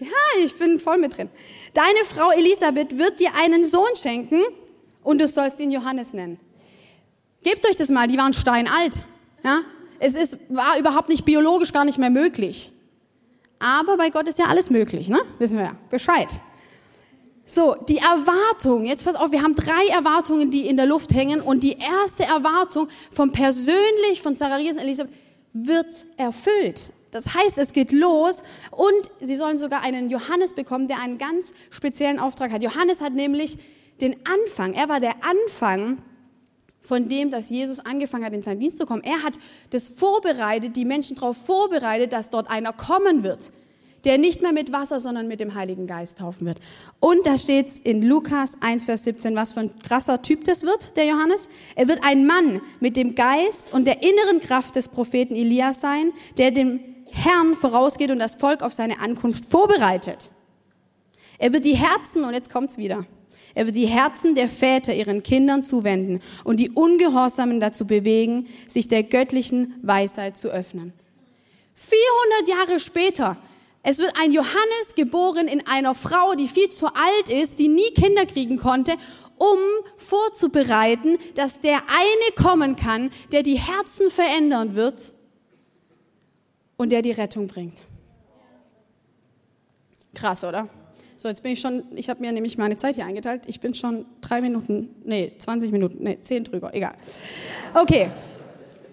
ja, 0.00 0.44
ich 0.44 0.56
bin 0.58 0.78
voll 0.78 0.98
mit 0.98 1.16
drin. 1.16 1.30
Deine 1.72 2.04
Frau 2.04 2.30
Elisabeth 2.32 2.98
wird 2.98 3.20
dir 3.20 3.30
einen 3.34 3.64
Sohn 3.64 3.94
schenken 3.96 4.42
und 5.02 5.20
du 5.20 5.28
sollst 5.28 5.60
ihn 5.60 5.70
Johannes 5.70 6.12
nennen. 6.12 6.38
Gebt 7.44 7.64
euch 7.68 7.76
das 7.76 7.90
mal, 7.90 8.08
die 8.08 8.18
waren 8.18 8.32
steinalt. 8.32 9.02
Ja? 9.44 9.60
Es 10.00 10.14
ist, 10.14 10.38
war 10.48 10.78
überhaupt 10.78 11.10
nicht 11.10 11.24
biologisch 11.24 11.72
gar 11.72 11.84
nicht 11.84 11.98
mehr 11.98 12.10
möglich. 12.10 12.72
Aber 13.60 13.96
bei 13.96 14.10
Gott 14.10 14.28
ist 14.28 14.38
ja 14.38 14.46
alles 14.46 14.70
möglich, 14.70 15.08
ne? 15.08 15.20
Wissen 15.38 15.58
wir 15.58 15.64
ja 15.66 15.76
Bescheid. 15.90 16.28
So, 17.46 17.76
die 17.88 17.98
Erwartung, 17.98 18.86
jetzt 18.86 19.04
pass 19.04 19.14
auf, 19.16 19.30
wir 19.30 19.42
haben 19.42 19.54
drei 19.54 19.86
Erwartungen, 19.88 20.50
die 20.50 20.66
in 20.66 20.76
der 20.76 20.86
Luft 20.86 21.14
hängen 21.14 21.40
und 21.42 21.62
die 21.62 21.76
erste 21.76 22.24
Erwartung 22.24 22.88
von 23.10 23.32
persönlich 23.32 24.22
von 24.22 24.34
Zacharias 24.34 24.76
und 24.76 24.82
Elisabeth 24.82 25.12
wird 25.52 26.04
erfüllt. 26.16 26.92
Das 27.10 27.34
heißt, 27.34 27.58
es 27.58 27.72
geht 27.72 27.92
los 27.92 28.42
und 28.70 29.10
sie 29.20 29.36
sollen 29.36 29.58
sogar 29.58 29.82
einen 29.82 30.10
Johannes 30.10 30.54
bekommen, 30.54 30.88
der 30.88 31.00
einen 31.00 31.18
ganz 31.18 31.52
speziellen 31.70 32.18
Auftrag 32.18 32.50
hat. 32.50 32.62
Johannes 32.62 33.02
hat 33.02 33.12
nämlich 33.12 33.58
den 34.00 34.16
Anfang, 34.26 34.72
er 34.72 34.88
war 34.88 34.98
der 34.98 35.14
Anfang 35.22 35.98
von 36.84 37.08
dem, 37.08 37.30
dass 37.30 37.50
Jesus 37.50 37.80
angefangen 37.80 38.24
hat, 38.24 38.34
in 38.34 38.42
seinen 38.42 38.60
Dienst 38.60 38.78
zu 38.78 38.86
kommen. 38.86 39.02
Er 39.02 39.22
hat 39.22 39.38
das 39.70 39.88
vorbereitet, 39.88 40.76
die 40.76 40.84
Menschen 40.84 41.16
darauf 41.16 41.36
vorbereitet, 41.36 42.12
dass 42.12 42.30
dort 42.30 42.48
einer 42.50 42.72
kommen 42.72 43.24
wird, 43.24 43.50
der 44.04 44.18
nicht 44.18 44.42
mehr 44.42 44.52
mit 44.52 44.70
Wasser, 44.70 45.00
sondern 45.00 45.26
mit 45.26 45.40
dem 45.40 45.54
Heiligen 45.54 45.86
Geist 45.86 46.18
taufen 46.18 46.46
wird. 46.46 46.60
Und 47.00 47.26
da 47.26 47.38
steht 47.38 47.78
in 47.84 48.02
Lukas 48.02 48.58
1, 48.60 48.84
Vers 48.84 49.04
17, 49.04 49.34
was 49.34 49.54
für 49.54 49.60
ein 49.60 49.78
krasser 49.78 50.20
Typ 50.20 50.44
das 50.44 50.62
wird, 50.62 50.96
der 50.98 51.06
Johannes. 51.06 51.48
Er 51.74 51.88
wird 51.88 52.04
ein 52.04 52.26
Mann 52.26 52.60
mit 52.80 52.98
dem 52.98 53.14
Geist 53.14 53.72
und 53.72 53.86
der 53.86 54.02
inneren 54.02 54.40
Kraft 54.40 54.76
des 54.76 54.88
Propheten 54.88 55.34
Elias 55.34 55.80
sein, 55.80 56.12
der 56.36 56.50
dem 56.50 56.80
Herrn 57.10 57.54
vorausgeht 57.54 58.10
und 58.10 58.18
das 58.18 58.34
Volk 58.34 58.62
auf 58.62 58.74
seine 58.74 59.00
Ankunft 59.00 59.46
vorbereitet. 59.46 60.30
Er 61.38 61.52
wird 61.52 61.64
die 61.64 61.76
Herzen, 61.76 62.24
und 62.24 62.34
jetzt 62.34 62.52
kommt's 62.52 62.76
wieder, 62.76 63.06
er 63.54 63.66
wird 63.66 63.76
die 63.76 63.86
Herzen 63.86 64.34
der 64.34 64.48
Väter 64.48 64.94
ihren 64.94 65.22
Kindern 65.22 65.62
zuwenden 65.62 66.20
und 66.42 66.58
die 66.58 66.70
Ungehorsamen 66.70 67.60
dazu 67.60 67.86
bewegen, 67.86 68.46
sich 68.66 68.88
der 68.88 69.04
göttlichen 69.04 69.74
Weisheit 69.82 70.36
zu 70.36 70.48
öffnen. 70.48 70.92
400 71.74 72.48
Jahre 72.48 72.80
später, 72.80 73.36
es 73.82 73.98
wird 73.98 74.12
ein 74.20 74.32
Johannes 74.32 74.94
geboren 74.96 75.46
in 75.46 75.66
einer 75.66 75.94
Frau, 75.94 76.34
die 76.34 76.48
viel 76.48 76.68
zu 76.70 76.86
alt 76.86 77.28
ist, 77.28 77.58
die 77.58 77.68
nie 77.68 77.90
Kinder 77.94 78.26
kriegen 78.26 78.56
konnte, 78.56 78.92
um 79.36 79.58
vorzubereiten, 79.96 81.18
dass 81.34 81.60
der 81.60 81.76
eine 81.76 82.42
kommen 82.42 82.76
kann, 82.76 83.10
der 83.32 83.42
die 83.42 83.58
Herzen 83.58 84.10
verändern 84.10 84.74
wird 84.74 85.12
und 86.76 86.90
der 86.90 87.02
die 87.02 87.10
Rettung 87.10 87.46
bringt. 87.46 87.84
Krass, 90.14 90.44
oder? 90.44 90.68
So, 91.24 91.30
jetzt 91.30 91.42
bin 91.42 91.52
ich 91.52 91.60
schon, 91.60 91.84
ich 91.94 92.10
habe 92.10 92.20
mir 92.20 92.30
nämlich 92.32 92.58
meine 92.58 92.76
Zeit 92.76 92.96
hier 92.96 93.06
eingeteilt. 93.06 93.44
Ich 93.46 93.58
bin 93.58 93.72
schon 93.72 94.04
drei 94.20 94.42
Minuten, 94.42 94.94
nee, 95.06 95.32
20 95.38 95.72
Minuten, 95.72 96.02
nee, 96.02 96.18
zehn 96.20 96.44
drüber, 96.44 96.74
egal. 96.74 96.92
Okay, 97.72 98.10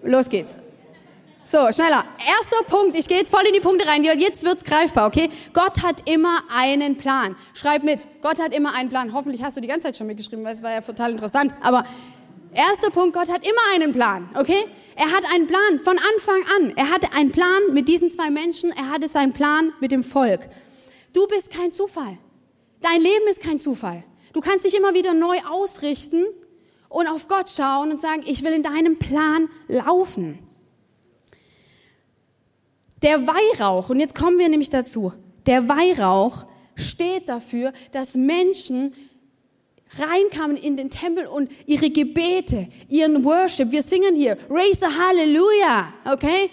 los 0.02 0.30
geht's. 0.30 0.58
So, 1.44 1.70
schneller. 1.70 2.06
Erster 2.26 2.64
Punkt, 2.66 2.96
ich 2.96 3.06
gehe 3.06 3.18
jetzt 3.18 3.30
voll 3.30 3.44
in 3.46 3.52
die 3.52 3.60
Punkte 3.60 3.86
rein, 3.86 4.02
jetzt 4.02 4.46
wird's 4.46 4.64
greifbar, 4.64 5.08
okay? 5.08 5.28
Gott 5.52 5.82
hat 5.82 6.08
immer 6.08 6.38
einen 6.56 6.96
Plan. 6.96 7.36
Schreib 7.52 7.84
mit, 7.84 8.08
Gott 8.22 8.40
hat 8.40 8.54
immer 8.54 8.74
einen 8.74 8.88
Plan. 8.88 9.12
Hoffentlich 9.12 9.42
hast 9.42 9.58
du 9.58 9.60
die 9.60 9.68
ganze 9.68 9.88
Zeit 9.88 9.98
schon 9.98 10.06
mitgeschrieben, 10.06 10.42
weil 10.42 10.54
es 10.54 10.62
war 10.62 10.70
ja 10.70 10.80
total 10.80 11.10
interessant. 11.10 11.54
Aber 11.60 11.84
erster 12.54 12.88
Punkt, 12.88 13.14
Gott 13.14 13.30
hat 13.30 13.46
immer 13.46 13.74
einen 13.74 13.92
Plan, 13.92 14.30
okay? 14.40 14.64
Er 14.96 15.12
hat 15.12 15.24
einen 15.34 15.46
Plan 15.46 15.80
von 15.84 15.98
Anfang 16.14 16.42
an. 16.56 16.72
Er 16.76 16.88
hatte 16.88 17.12
einen 17.12 17.30
Plan 17.30 17.60
mit 17.74 17.88
diesen 17.88 18.08
zwei 18.08 18.30
Menschen, 18.30 18.70
er 18.70 18.88
hatte 18.88 19.06
seinen 19.06 19.34
Plan 19.34 19.74
mit 19.80 19.92
dem 19.92 20.02
Volk. 20.02 20.48
Du 21.12 21.26
bist 21.26 21.50
kein 21.50 21.72
Zufall. 21.72 22.18
Dein 22.80 23.00
Leben 23.00 23.26
ist 23.28 23.40
kein 23.40 23.58
Zufall. 23.58 24.02
Du 24.32 24.40
kannst 24.40 24.64
dich 24.64 24.76
immer 24.76 24.94
wieder 24.94 25.14
neu 25.14 25.36
ausrichten 25.48 26.24
und 26.88 27.06
auf 27.06 27.28
Gott 27.28 27.50
schauen 27.50 27.90
und 27.90 28.00
sagen, 28.00 28.22
ich 28.26 28.42
will 28.42 28.52
in 28.52 28.62
deinem 28.62 28.98
Plan 28.98 29.48
laufen. 29.68 30.38
Der 33.02 33.26
Weihrauch, 33.26 33.90
und 33.90 34.00
jetzt 34.00 34.14
kommen 34.14 34.38
wir 34.38 34.48
nämlich 34.48 34.70
dazu, 34.70 35.12
der 35.46 35.68
Weihrauch 35.68 36.46
steht 36.76 37.28
dafür, 37.28 37.72
dass 37.90 38.14
Menschen 38.14 38.94
reinkamen 39.98 40.56
in 40.56 40.76
den 40.76 40.88
Tempel 40.88 41.26
und 41.26 41.50
ihre 41.66 41.90
Gebete, 41.90 42.68
ihren 42.88 43.24
Worship, 43.24 43.70
wir 43.70 43.82
singen 43.82 44.14
hier, 44.14 44.38
raise 44.48 44.86
a 44.86 44.90
Hallelujah, 44.90 45.92
okay? 46.10 46.48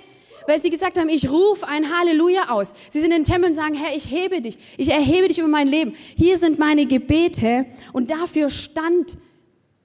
Weil 0.48 0.60
sie 0.60 0.70
gesagt 0.70 0.98
haben, 0.98 1.10
ich 1.10 1.30
rufe 1.30 1.68
ein 1.68 1.98
Halleluja 1.98 2.50
aus. 2.50 2.74
Sie 2.90 3.00
sind 3.00 3.12
in 3.12 3.24
den 3.24 3.26
Tempel 3.26 3.50
und 3.50 3.56
sagen, 3.56 3.74
Herr, 3.74 3.96
ich 3.96 4.10
hebe 4.10 4.42
dich, 4.42 4.58
ich 4.78 4.90
erhebe 4.90 5.28
dich 5.28 5.40
über 5.40 5.48
mein 5.48 5.68
Leben. 5.68 5.94
Hier 6.16 6.38
sind 6.38 6.60
meine 6.60 6.86
Gebete 6.86 7.66
und 7.94 8.12
dafür 8.12 8.50
stand 8.50 9.18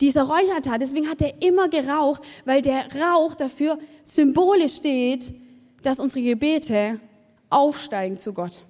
dieser 0.01 0.25
Räuchertat. 0.25 0.81
Deswegen 0.81 1.09
hat 1.09 1.23
er 1.23 1.43
immer 1.43 1.69
geraucht, 1.69 2.23
weil 2.45 2.63
der 2.63 2.87
Rauch 2.95 3.35
dafür 3.35 3.79
symbolisch 4.03 4.77
steht, 4.77 5.35
dass 5.83 6.01
unsere 6.01 6.25
Gebete 6.25 7.01
aufsteigen 7.51 8.19
zu 8.19 8.33
Gott 8.33 8.63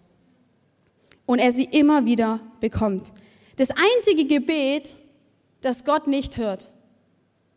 und 1.27 1.39
er 1.39 1.53
sie 1.53 1.65
immer 1.65 2.05
wieder 2.05 2.41
bekommt. 2.61 3.13
Das 3.57 3.71
einzige 3.71 4.27
Gebet, 4.27 4.97
das 5.61 5.85
Gott 5.85 6.07
nicht 6.07 6.37
hört, 6.37 6.71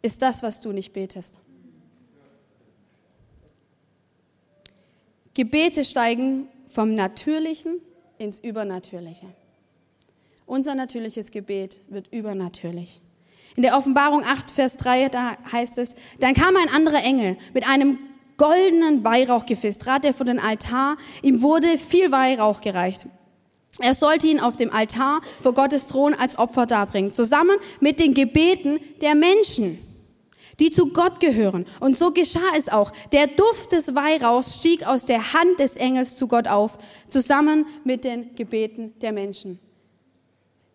ist 0.02 0.22
das, 0.22 0.44
was 0.44 0.60
du 0.60 0.72
nicht 0.72 0.94
betest. 0.94 1.42
Gebete 5.38 5.86
steigen 5.86 6.48
vom 6.66 6.96
Natürlichen 6.96 7.80
ins 8.18 8.40
Übernatürliche. 8.40 9.28
Unser 10.48 10.74
natürliches 10.74 11.30
Gebet 11.30 11.80
wird 11.90 12.12
übernatürlich. 12.12 13.02
In 13.56 13.62
der 13.62 13.78
Offenbarung 13.78 14.24
8, 14.24 14.50
Vers 14.50 14.78
3, 14.78 15.10
da 15.10 15.38
heißt 15.52 15.78
es, 15.78 15.94
dann 16.20 16.34
kam 16.34 16.56
ein 16.56 16.70
anderer 16.70 17.04
Engel 17.04 17.38
mit 17.54 17.70
einem 17.70 18.00
goldenen 18.38 19.04
Weihrauchgefäß 19.04 19.78
trat 19.78 20.06
er 20.06 20.16
vor 20.16 20.26
den 20.26 20.40
Altar, 20.40 20.98
ihm 21.22 21.44
wurde 21.44 21.78
viel 21.78 22.12
Weihrauch 22.12 22.62
gereicht. 22.62 23.06
Er 23.78 23.94
sollte 23.94 24.26
ihn 24.26 24.40
auf 24.40 24.56
dem 24.56 24.74
Altar 24.74 25.22
vor 25.40 25.54
Gottes 25.54 25.86
Thron 25.86 26.16
als 26.16 26.40
Opfer 26.40 26.66
darbringen, 26.66 27.14
zusammen 27.14 27.58
mit 27.80 28.00
den 28.00 28.16
Gebeten 28.16 28.80
der 29.02 29.14
Menschen, 29.14 29.78
die 30.60 30.72
zu 30.72 30.88
Gott 30.88 31.20
gehören. 31.20 31.66
Und 31.80 31.96
so 31.96 32.12
geschah 32.12 32.56
es 32.58 32.70
auch. 32.70 32.92
Der 33.12 33.28
Duft 33.28 33.72
des 33.72 33.94
Weihrauchs 33.94 34.58
stieg 34.58 34.86
aus 34.86 35.06
der 35.06 35.34
Hand 35.34 35.60
des 35.60 35.78
Engels 35.78 36.16
zu 36.16 36.28
Gott 36.28 36.48
auf, 36.48 36.78
zusammen 37.08 37.66
mit 37.84 38.04
den 38.04 38.34
Gebeten 38.36 38.94
der 39.02 39.12
Menschen. 39.12 39.60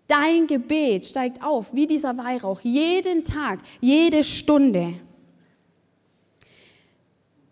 Dein 0.06 0.46
Gebet 0.46 1.06
steigt 1.06 1.42
auf, 1.42 1.74
wie 1.74 1.86
dieser 1.86 2.16
Weihrauch, 2.18 2.60
jeden 2.60 3.24
Tag, 3.24 3.60
jede 3.80 4.22
Stunde. 4.22 4.94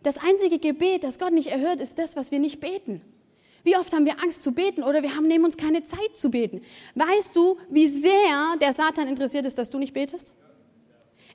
Das 0.03 0.19
einzige 0.19 0.59
Gebet, 0.59 1.05
das 1.05 1.19
Gott 1.19 1.33
nicht 1.33 1.49
erhört, 1.49 1.81
ist 1.81 1.99
das, 1.99 2.17
was 2.17 2.31
wir 2.31 2.39
nicht 2.39 2.61
beten. 2.61 3.03
Wie 3.63 3.77
oft 3.77 3.93
haben 3.93 4.07
wir 4.07 4.23
Angst 4.23 4.43
zu 4.43 4.53
beten 4.53 4.83
oder 4.83 5.03
wir 5.03 5.15
haben 5.15 5.27
nehmen 5.27 5.45
uns 5.45 5.57
keine 5.57 5.83
Zeit 5.83 6.17
zu 6.17 6.31
beten. 6.31 6.63
Weißt 6.95 7.37
du, 7.37 7.59
wie 7.69 7.87
sehr 7.87 8.57
der 8.61 8.73
Satan 8.73 9.07
interessiert 9.07 9.45
ist, 9.45 9.59
dass 9.59 9.69
du 9.69 9.79
nicht 9.79 9.93
betest? 9.93 10.33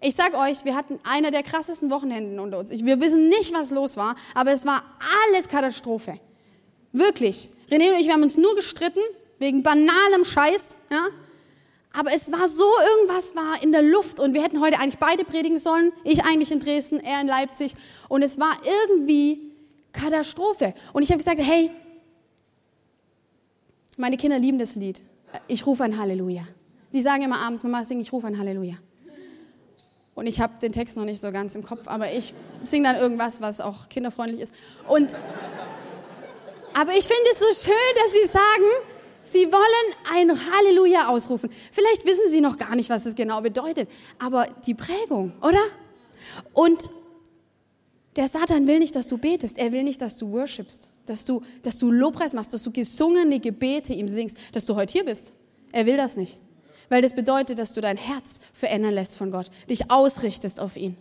Ich 0.08 0.14
sag 0.14 0.36
euch, 0.38 0.64
wir 0.66 0.76
hatten 0.76 1.00
einer 1.04 1.32
der 1.32 1.42
krassesten 1.42 1.90
Wochenenden 1.90 2.40
unter 2.40 2.60
uns. 2.60 2.70
Wir 2.70 3.02
wissen 3.02 3.28
nicht, 3.28 3.52
was 3.56 3.72
los 3.72 3.98
war, 3.98 4.14
aber 4.36 4.52
es 4.52 4.64
war 4.64 4.84
alles 5.26 5.48
Katastrophe. 5.48 6.20
Wirklich. 6.92 7.50
René 7.72 7.90
und 7.90 8.00
ich, 8.00 8.06
wir 8.06 8.14
haben 8.14 8.22
uns 8.22 8.38
nur 8.38 8.54
gestritten 8.56 9.00
wegen 9.40 9.64
banalem 9.64 10.24
Scheiß, 10.24 10.78
ja? 10.92 11.08
Aber 11.92 12.14
es 12.14 12.32
war 12.32 12.48
so, 12.48 12.68
irgendwas 12.98 13.36
war 13.36 13.64
in 13.64 13.72
der 13.72 13.82
Luft 13.82 14.20
und 14.20 14.36
wir 14.36 14.44
hätten 14.44 14.62
heute 14.62 14.78
eigentlich 14.78 15.00
beide 15.00 15.24
predigen 15.24 15.58
sollen. 15.58 15.92
Ich 16.04 16.24
eigentlich 16.24 16.52
in 16.52 16.60
Dresden, 16.60 17.00
er 17.00 17.22
in 17.22 17.28
Leipzig. 17.28 17.74
Und 18.08 18.22
es 18.22 18.40
war 18.40 18.60
irgendwie 18.64 19.54
Katastrophe. 19.92 20.76
Und 20.94 21.02
ich 21.02 21.10
habe 21.10 21.18
gesagt, 21.18 21.40
hey, 21.42 21.72
meine 23.98 24.18
Kinder 24.18 24.38
lieben 24.38 24.60
das 24.60 24.76
Lied. 24.76 25.02
Ich 25.48 25.66
rufe 25.66 25.84
ein 25.84 25.98
Halleluja. 25.98 26.44
Die 26.94 27.02
sagen 27.02 27.24
immer 27.24 27.40
abends, 27.40 27.64
Mama, 27.64 27.84
sing, 27.84 28.00
ich 28.00 28.14
rufe 28.14 28.28
ein 28.28 28.38
Halleluja. 28.38 28.76
Und 30.16 30.28
ich 30.28 30.40
habe 30.40 30.54
den 30.62 30.72
Text 30.72 30.98
noch 30.98 31.06
nicht 31.06 31.22
so 31.22 31.32
ganz 31.32 31.56
im 31.56 31.64
Kopf, 31.64 31.88
aber 31.88 32.12
ich 32.12 32.34
singe 32.64 32.88
dann 32.88 32.96
irgendwas, 32.96 33.42
was 33.42 33.62
auch 33.62 33.90
kinderfreundlich 33.90 34.42
ist. 34.42 34.56
Und, 34.88 35.14
aber 36.74 36.94
ich 36.94 37.06
finde 37.06 37.30
es 37.32 37.40
so 37.40 37.70
schön, 37.70 37.96
dass 38.02 38.12
sie 38.14 38.28
sagen, 38.28 38.66
Sie 39.28 39.52
wollen 39.52 39.96
ein 40.14 40.52
Halleluja 40.52 41.08
ausrufen. 41.08 41.50
Vielleicht 41.72 42.06
wissen 42.06 42.30
Sie 42.30 42.42
noch 42.42 42.58
gar 42.58 42.76
nicht, 42.76 42.92
was 42.92 43.08
es 43.08 43.16
genau 43.16 43.42
bedeutet, 43.42 43.90
aber 44.20 44.48
die 44.68 44.76
Prägung, 44.76 45.34
oder? 45.42 45.62
Und 46.54 46.90
der 48.16 48.28
Satan 48.28 48.68
will 48.68 48.80
nicht, 48.80 48.96
dass 48.96 49.08
du 49.08 49.18
betest. 49.18 49.58
Er 49.58 49.72
will 49.72 49.84
nicht, 49.84 50.00
dass 50.00 50.16
du 50.18 50.32
worshipst, 50.32 50.90
dass 51.08 51.26
du, 51.26 51.42
dass 51.64 51.80
du 51.80 51.92
Lobpreis 51.92 52.34
machst, 52.34 52.54
dass 52.54 52.62
du 52.62 52.72
gesungene 52.72 53.40
Gebete 53.40 53.94
ihm 53.94 54.08
singst, 54.08 54.38
dass 54.54 54.66
du 54.66 54.76
heute 54.76 54.94
hier 54.94 55.06
bist. 55.06 55.34
Er 55.72 55.88
will 55.88 55.98
das 55.98 56.18
nicht. 56.18 56.38
Weil 56.90 57.02
das 57.02 57.16
bedeutet, 57.16 57.60
dass 57.60 57.74
du 57.74 57.82
dein 57.82 57.98
Herz 57.98 58.42
verändern 58.54 58.94
lässt 58.94 59.18
von 59.18 59.32
Gott, 59.32 59.50
dich 59.70 59.92
ausrichtest 59.92 60.60
auf 60.60 60.76
ihn. 60.78 60.98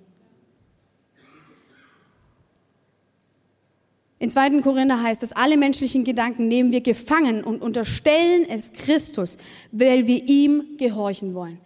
In 4.19 4.31
2. 4.31 4.63
Korinther 4.63 5.03
heißt 5.03 5.23
es, 5.23 5.33
alle 5.33 5.59
menschlichen 5.59 6.03
Gedanken 6.03 6.49
nehmen 6.49 6.73
wir 6.73 6.81
gefangen 6.81 7.45
und 7.45 7.61
unterstellen 7.61 8.47
es 8.49 8.73
Christus, 8.73 9.37
weil 9.71 10.07
wir 10.07 10.27
ihm 10.27 10.77
gehorchen 10.79 11.35
wollen. 11.35 11.59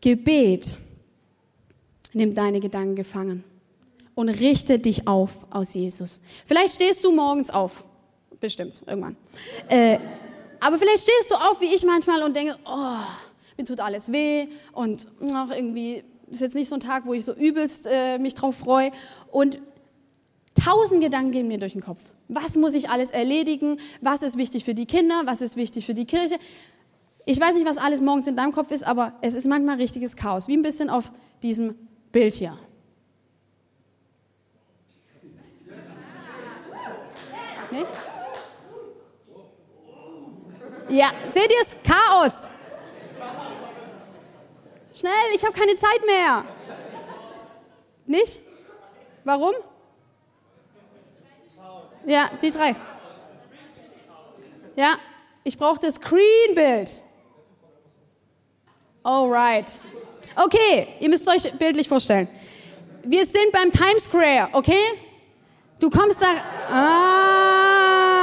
Gebet 0.00 0.78
nimmt 2.14 2.38
deine 2.38 2.60
Gedanken 2.60 2.94
gefangen 2.94 3.44
und 4.14 4.28
richte 4.28 4.78
dich 4.78 5.06
auf 5.06 5.46
aus 5.50 5.74
Jesus. 5.74 6.20
Vielleicht 6.46 6.74
stehst 6.74 7.04
du 7.04 7.12
morgens 7.12 7.50
auf, 7.50 7.84
bestimmt, 8.40 8.82
irgendwann. 8.86 9.16
Äh, 9.68 9.98
aber 10.64 10.78
vielleicht 10.78 11.02
stehst 11.02 11.30
du 11.30 11.34
auf, 11.34 11.60
wie 11.60 11.74
ich 11.74 11.84
manchmal, 11.84 12.22
und 12.22 12.34
denkst, 12.34 12.54
oh, 12.66 12.96
mir 13.56 13.64
tut 13.64 13.80
alles 13.80 14.10
weh 14.10 14.48
und 14.72 15.06
ach, 15.32 15.50
irgendwie 15.54 16.02
ist 16.30 16.40
jetzt 16.40 16.54
nicht 16.54 16.68
so 16.68 16.74
ein 16.74 16.80
Tag, 16.80 17.06
wo 17.06 17.14
ich 17.14 17.24
so 17.24 17.32
übelst 17.32 17.86
äh, 17.90 18.18
mich 18.18 18.34
drauf 18.34 18.56
freue. 18.56 18.90
Und 19.30 19.60
Tausend 20.54 21.02
Gedanken 21.02 21.32
gehen 21.32 21.48
mir 21.48 21.58
durch 21.58 21.72
den 21.72 21.82
Kopf. 21.82 22.00
Was 22.28 22.56
muss 22.56 22.74
ich 22.74 22.88
alles 22.88 23.10
erledigen? 23.10 23.78
Was 24.00 24.22
ist 24.22 24.38
wichtig 24.38 24.64
für 24.64 24.74
die 24.74 24.86
Kinder? 24.86 25.22
Was 25.24 25.40
ist 25.40 25.56
wichtig 25.56 25.84
für 25.84 25.94
die 25.94 26.04
Kirche? 26.04 26.36
Ich 27.26 27.40
weiß 27.40 27.56
nicht, 27.56 27.66
was 27.66 27.78
alles 27.78 28.00
morgens 28.00 28.26
in 28.26 28.36
deinem 28.36 28.52
Kopf 28.52 28.70
ist, 28.70 28.86
aber 28.86 29.14
es 29.20 29.34
ist 29.34 29.46
manchmal 29.46 29.76
richtiges 29.76 30.14
Chaos. 30.14 30.46
Wie 30.46 30.56
ein 30.56 30.62
bisschen 30.62 30.90
auf 30.90 31.10
diesem 31.42 31.74
Bild 32.12 32.34
hier. 32.34 32.56
Nee? 37.72 37.84
Ja, 40.88 41.12
seht 41.26 41.50
ihr 41.50 41.60
es? 41.60 41.76
Chaos. 41.82 42.50
Schnell, 44.94 45.12
ich 45.34 45.44
habe 45.44 45.58
keine 45.58 45.74
Zeit 45.74 46.04
mehr. 46.06 46.44
Nicht? 48.06 48.40
Warum? 49.24 49.54
Ja, 52.06 52.30
die 52.40 52.50
drei. 52.50 52.76
Ja, 54.76 54.96
ich 55.42 55.56
brauche 55.56 55.80
das 55.80 55.94
Screenbild. 55.96 56.98
Alright. 59.02 59.80
Okay, 60.36 60.88
ihr 61.00 61.08
müsst 61.08 61.26
euch 61.28 61.50
bildlich 61.54 61.88
vorstellen. 61.88 62.28
Wir 63.02 63.24
sind 63.24 63.52
beim 63.52 63.70
Times 63.70 64.04
Square, 64.04 64.48
okay? 64.52 64.82
Du 65.78 65.90
kommst 65.90 66.22
da. 66.22 66.28
Ah. 66.70 68.13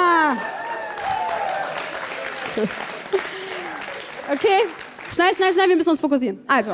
Okay, 4.31 4.61
schnell, 5.13 5.35
schnell, 5.35 5.51
schnell, 5.51 5.67
wir 5.67 5.75
müssen 5.75 5.89
uns 5.89 5.99
fokussieren. 5.99 6.41
Also, 6.47 6.73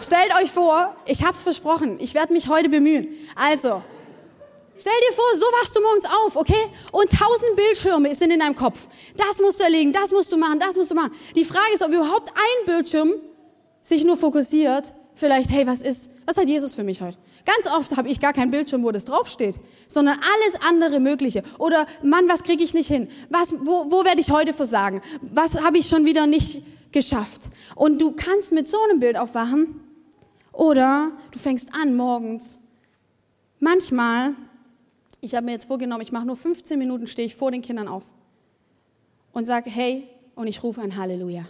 stellt 0.00 0.34
euch 0.42 0.50
vor, 0.50 0.96
ich 1.04 1.22
hab's 1.22 1.42
versprochen, 1.42 2.00
ich 2.00 2.14
werde 2.14 2.32
mich 2.32 2.48
heute 2.48 2.68
bemühen. 2.68 3.06
Also, 3.36 3.82
Stell 4.80 4.92
dir 5.08 5.12
vor, 5.12 5.24
so 5.34 5.46
wachst 5.60 5.74
du 5.74 5.80
morgens 5.80 6.04
auf, 6.04 6.36
okay? 6.36 6.70
Und 6.92 7.10
tausend 7.10 7.56
Bildschirme 7.56 8.14
sind 8.14 8.30
in 8.30 8.38
deinem 8.38 8.54
Kopf. 8.54 8.86
Das 9.16 9.40
musst 9.40 9.58
du 9.58 9.64
erlegen, 9.64 9.92
das 9.92 10.12
musst 10.12 10.30
du 10.30 10.36
machen, 10.36 10.60
das 10.60 10.76
musst 10.76 10.92
du 10.92 10.94
machen. 10.94 11.10
Die 11.34 11.44
Frage 11.44 11.74
ist, 11.74 11.82
ob 11.82 11.88
überhaupt 11.88 12.30
ein 12.30 12.66
Bildschirm 12.66 13.14
sich 13.82 14.04
nur 14.04 14.16
fokussiert, 14.16 14.94
vielleicht, 15.18 15.50
hey, 15.50 15.66
was 15.66 15.82
ist, 15.82 16.10
was 16.26 16.36
hat 16.36 16.48
Jesus 16.48 16.74
für 16.74 16.84
mich 16.84 17.00
heute? 17.00 17.18
Ganz 17.44 17.66
oft 17.66 17.96
habe 17.96 18.08
ich 18.08 18.20
gar 18.20 18.32
keinen 18.32 18.50
Bildschirm, 18.50 18.82
wo 18.82 18.90
das 18.90 19.04
draufsteht, 19.04 19.58
sondern 19.86 20.16
alles 20.16 20.68
andere 20.68 21.00
Mögliche. 21.00 21.42
Oder, 21.58 21.86
Mann, 22.02 22.28
was 22.28 22.42
kriege 22.42 22.62
ich 22.62 22.74
nicht 22.74 22.88
hin? 22.88 23.08
Was, 23.30 23.52
wo, 23.52 23.90
wo 23.90 24.04
werde 24.04 24.20
ich 24.20 24.30
heute 24.30 24.52
versagen? 24.52 25.00
Was 25.22 25.62
habe 25.62 25.78
ich 25.78 25.88
schon 25.88 26.04
wieder 26.04 26.26
nicht 26.26 26.62
geschafft? 26.92 27.50
Und 27.74 28.00
du 28.00 28.12
kannst 28.12 28.52
mit 28.52 28.68
so 28.68 28.78
einem 28.88 29.00
Bild 29.00 29.16
aufwachen 29.16 29.80
oder 30.52 31.12
du 31.30 31.38
fängst 31.38 31.74
an 31.74 31.96
morgens. 31.96 32.60
Manchmal 33.60 34.34
ich 35.20 35.34
habe 35.34 35.44
mir 35.44 35.52
jetzt 35.52 35.66
vorgenommen, 35.66 36.02
ich 36.02 36.12
mache 36.12 36.26
nur 36.26 36.36
15 36.36 36.78
Minuten, 36.78 37.06
stehe 37.06 37.26
ich 37.26 37.34
vor 37.34 37.50
den 37.50 37.62
Kindern 37.62 37.88
auf 37.88 38.12
und 39.32 39.44
sage, 39.46 39.68
hey, 39.70 40.08
und 40.34 40.46
ich 40.46 40.62
rufe 40.62 40.80
ein 40.80 40.96
Halleluja. 40.96 41.46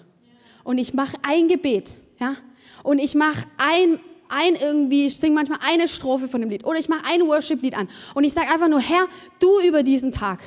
Und 0.65 0.79
ich 0.79 0.95
mache 0.95 1.17
ein 1.23 1.49
Gebet, 1.49 1.99
ja, 2.19 2.37
und 2.83 2.99
ich 2.99 3.15
mache 3.15 3.45
ein, 3.57 4.01
ein 4.29 4.55
irgendwie, 4.55 5.07
ich 5.07 5.17
singe 5.17 5.35
manchmal 5.35 5.59
eine 5.63 5.89
Strophe 5.89 6.29
von 6.29 6.41
dem 6.41 6.51
Lied 6.51 6.65
oder 6.65 6.79
ich 6.79 6.89
mache 6.89 7.05
ein 7.07 7.27
Worship-Lied 7.27 7.77
an 7.77 7.89
und 8.15 8.25
ich 8.25 8.33
sage 8.33 8.49
einfach 8.53 8.69
nur, 8.69 8.81
Herr, 8.81 9.07
du 9.39 9.61
über 9.67 9.83
diesen 9.83 10.13
Tag, 10.13 10.41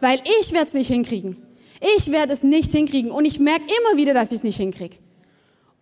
weil 0.00 0.20
ich 0.40 0.52
werde 0.52 0.66
es 0.66 0.74
nicht 0.74 0.88
hinkriegen. 0.88 1.36
Ich 1.96 2.10
werde 2.10 2.32
es 2.32 2.42
nicht 2.42 2.72
hinkriegen 2.72 3.10
und 3.10 3.24
ich 3.24 3.38
merke 3.38 3.64
immer 3.64 3.98
wieder, 3.98 4.14
dass 4.14 4.32
ich 4.32 4.38
es 4.38 4.44
nicht 4.44 4.56
hinkriege. 4.56 4.96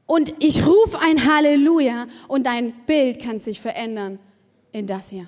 Und 0.07 0.35
ich 0.41 0.67
rufe 0.67 0.99
ein 1.01 1.25
Halleluja 1.25 2.07
und 2.29 2.47
dein 2.47 2.73
Bild 2.87 3.23
kann 3.23 3.39
sich 3.39 3.61
verändern 3.61 4.19
in 4.73 4.87
das 4.87 5.11
hier. 5.11 5.27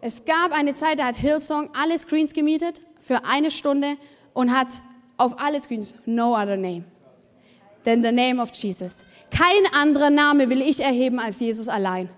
Es 0.00 0.24
gab 0.24 0.52
eine 0.52 0.74
Zeit, 0.74 1.00
da 1.00 1.06
hat 1.06 1.16
Hillsong 1.16 1.70
alle 1.74 1.98
Screens 1.98 2.32
gemietet 2.32 2.80
für 3.00 3.24
eine 3.24 3.50
Stunde 3.50 3.96
und 4.34 4.52
hat 4.52 4.68
auf 5.16 5.40
alle 5.40 5.60
Screens 5.60 5.96
no 6.06 6.34
other 6.34 6.56
name 6.56 6.84
than 7.84 8.02
the 8.02 8.12
name 8.12 8.40
of 8.40 8.50
Jesus. 8.54 9.04
Kein 9.30 9.72
anderer 9.72 10.10
Name 10.10 10.48
will 10.50 10.62
ich 10.62 10.80
erheben 10.80 11.18
als 11.18 11.40
Jesus 11.40 11.68
allein. 11.68 12.08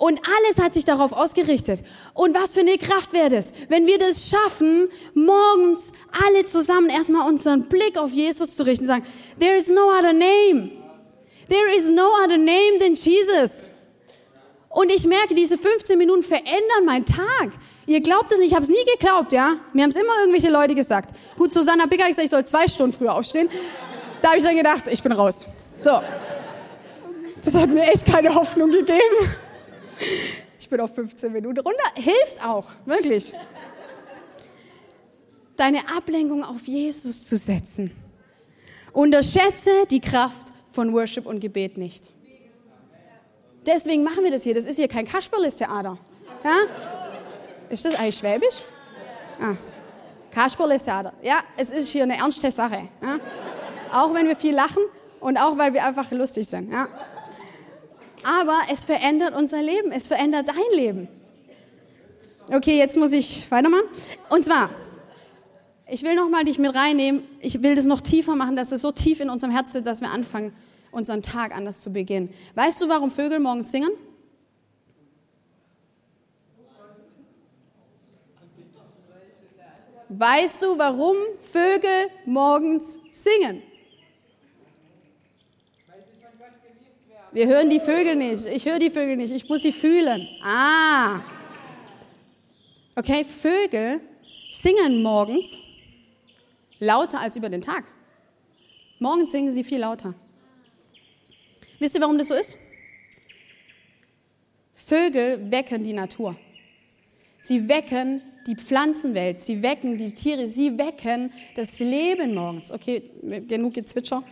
Und 0.00 0.18
alles 0.18 0.58
hat 0.58 0.72
sich 0.72 0.86
darauf 0.86 1.12
ausgerichtet. 1.12 1.82
Und 2.14 2.34
was 2.34 2.54
für 2.54 2.60
eine 2.60 2.78
Kraft 2.78 3.12
wäre 3.12 3.28
das, 3.28 3.52
wenn 3.68 3.86
wir 3.86 3.98
das 3.98 4.30
schaffen, 4.30 4.88
morgens 5.12 5.92
alle 6.26 6.46
zusammen 6.46 6.88
erstmal 6.88 7.28
unseren 7.28 7.68
Blick 7.68 7.98
auf 7.98 8.10
Jesus 8.10 8.56
zu 8.56 8.64
richten 8.64 8.84
und 8.84 8.88
sagen, 8.88 9.06
there 9.38 9.54
is 9.54 9.68
no 9.68 9.90
other 9.90 10.14
name. 10.14 10.70
There 11.48 11.76
is 11.76 11.90
no 11.90 12.08
other 12.24 12.38
name 12.38 12.78
than 12.78 12.94
Jesus. 12.94 13.70
Und 14.70 14.90
ich 14.90 15.04
merke, 15.04 15.34
diese 15.34 15.58
15 15.58 15.98
Minuten 15.98 16.22
verändern 16.22 16.86
meinen 16.86 17.04
Tag. 17.04 17.50
Ihr 17.86 18.00
glaubt 18.00 18.30
es 18.32 18.38
nicht, 18.38 18.52
ich 18.52 18.54
habe 18.54 18.62
es 18.62 18.70
nie 18.70 18.84
geglaubt, 18.96 19.32
ja? 19.32 19.56
Mir 19.74 19.82
haben 19.82 19.90
es 19.90 19.96
immer 19.96 20.18
irgendwelche 20.20 20.48
Leute 20.48 20.74
gesagt. 20.76 21.10
Gut, 21.36 21.52
Susanna 21.52 21.86
Bicker 21.86 22.04
ich 22.04 22.10
gesagt, 22.10 22.24
ich 22.24 22.30
soll 22.30 22.46
zwei 22.46 22.68
Stunden 22.68 22.96
früher 22.96 23.12
aufstehen. 23.12 23.50
Da 24.20 24.28
habe 24.28 24.38
ich 24.38 24.44
dann 24.44 24.56
gedacht, 24.56 24.84
ich 24.90 25.02
bin 25.02 25.12
raus. 25.12 25.44
So. 25.82 26.02
Das 27.42 27.54
hat 27.54 27.70
mir 27.70 27.82
echt 27.90 28.04
keine 28.04 28.34
Hoffnung 28.34 28.70
gegeben. 28.70 29.34
Ich 30.58 30.68
bin 30.68 30.80
auf 30.80 30.94
15 30.94 31.32
Minuten 31.32 31.60
runter. 31.60 31.84
Hilft 31.94 32.44
auch, 32.44 32.66
wirklich. 32.84 33.32
Deine 35.56 35.80
Ablenkung 35.96 36.44
auf 36.44 36.66
Jesus 36.66 37.28
zu 37.28 37.36
setzen. 37.36 37.90
Unterschätze 38.92 39.70
die 39.90 40.00
Kraft 40.00 40.48
von 40.72 40.92
Worship 40.92 41.26
und 41.26 41.40
Gebet 41.40 41.78
nicht. 41.78 42.10
Deswegen 43.66 44.02
machen 44.02 44.24
wir 44.24 44.30
das 44.30 44.42
hier. 44.42 44.54
Das 44.54 44.66
ist 44.66 44.76
hier 44.76 44.88
kein 44.88 45.06
Kasperles-Theater. 45.06 45.98
Ja? 46.44 46.56
Ist 47.68 47.84
das 47.84 47.94
eigentlich 47.94 48.16
Schwäbisch? 48.16 48.64
Ah. 49.40 49.54
Kasperles-Theater. 50.30 51.12
Ja, 51.22 51.42
es 51.56 51.70
ist 51.70 51.88
hier 51.88 52.04
eine 52.04 52.16
ernste 52.16 52.50
Sache. 52.50 52.88
Ja? 53.02 53.18
Auch 53.92 54.14
wenn 54.14 54.28
wir 54.28 54.36
viel 54.36 54.54
lachen 54.54 54.82
und 55.20 55.36
auch 55.36 55.58
weil 55.58 55.74
wir 55.74 55.84
einfach 55.84 56.10
lustig 56.10 56.46
sind. 56.46 56.70
Ja? 56.70 56.88
Aber 58.22 58.58
es 58.70 58.84
verändert 58.84 59.34
unser 59.34 59.62
Leben. 59.62 59.92
Es 59.92 60.06
verändert 60.06 60.48
dein 60.48 60.78
Leben. 60.78 61.08
Okay, 62.52 62.78
jetzt 62.78 62.96
muss 62.96 63.12
ich 63.12 63.50
weitermachen. 63.50 63.84
Und 64.28 64.44
zwar, 64.44 64.70
ich 65.88 66.02
will 66.02 66.14
nochmal 66.14 66.44
dich 66.44 66.58
mit 66.58 66.74
reinnehmen. 66.74 67.22
Ich 67.40 67.62
will 67.62 67.74
das 67.74 67.84
noch 67.84 68.00
tiefer 68.00 68.34
machen, 68.34 68.56
dass 68.56 68.72
es 68.72 68.82
so 68.82 68.92
tief 68.92 69.20
in 69.20 69.30
unserem 69.30 69.52
Herzen 69.52 69.78
ist, 69.78 69.86
dass 69.86 70.00
wir 70.00 70.10
anfangen, 70.10 70.52
unseren 70.90 71.22
Tag 71.22 71.56
anders 71.56 71.80
zu 71.80 71.92
beginnen. 71.92 72.30
Weißt 72.54 72.80
du, 72.80 72.88
warum 72.88 73.10
Vögel 73.10 73.38
morgens 73.38 73.70
singen? 73.70 73.90
Weißt 80.08 80.60
du, 80.60 80.76
warum 80.76 81.14
Vögel 81.40 82.08
morgens 82.26 82.98
singen? 83.12 83.62
Wir 87.32 87.46
hören 87.46 87.70
die 87.70 87.78
Vögel 87.78 88.16
nicht. 88.16 88.46
Ich 88.46 88.66
höre 88.66 88.78
die 88.78 88.90
Vögel 88.90 89.16
nicht. 89.16 89.32
Ich 89.32 89.48
muss 89.48 89.62
sie 89.62 89.72
fühlen. 89.72 90.26
Ah. 90.42 91.20
Okay, 92.96 93.24
Vögel 93.24 94.00
singen 94.50 95.02
morgens 95.02 95.60
lauter 96.80 97.20
als 97.20 97.36
über 97.36 97.48
den 97.48 97.62
Tag. 97.62 97.84
Morgens 98.98 99.30
singen 99.30 99.52
sie 99.52 99.62
viel 99.62 99.78
lauter. 99.78 100.14
Wisst 101.78 101.94
ihr, 101.94 102.00
warum 102.00 102.18
das 102.18 102.28
so 102.28 102.34
ist? 102.34 102.56
Vögel 104.74 105.50
wecken 105.50 105.84
die 105.84 105.92
Natur. 105.92 106.36
Sie 107.42 107.68
wecken 107.68 108.20
die 108.46 108.56
Pflanzenwelt, 108.56 109.40
sie 109.40 109.62
wecken 109.62 109.96
die 109.96 110.12
Tiere, 110.12 110.46
sie 110.46 110.76
wecken 110.76 111.32
das 111.54 111.78
Leben 111.78 112.34
morgens. 112.34 112.72
Okay, 112.72 113.02
genug 113.46 113.74
Gezwitscher. 113.74 114.22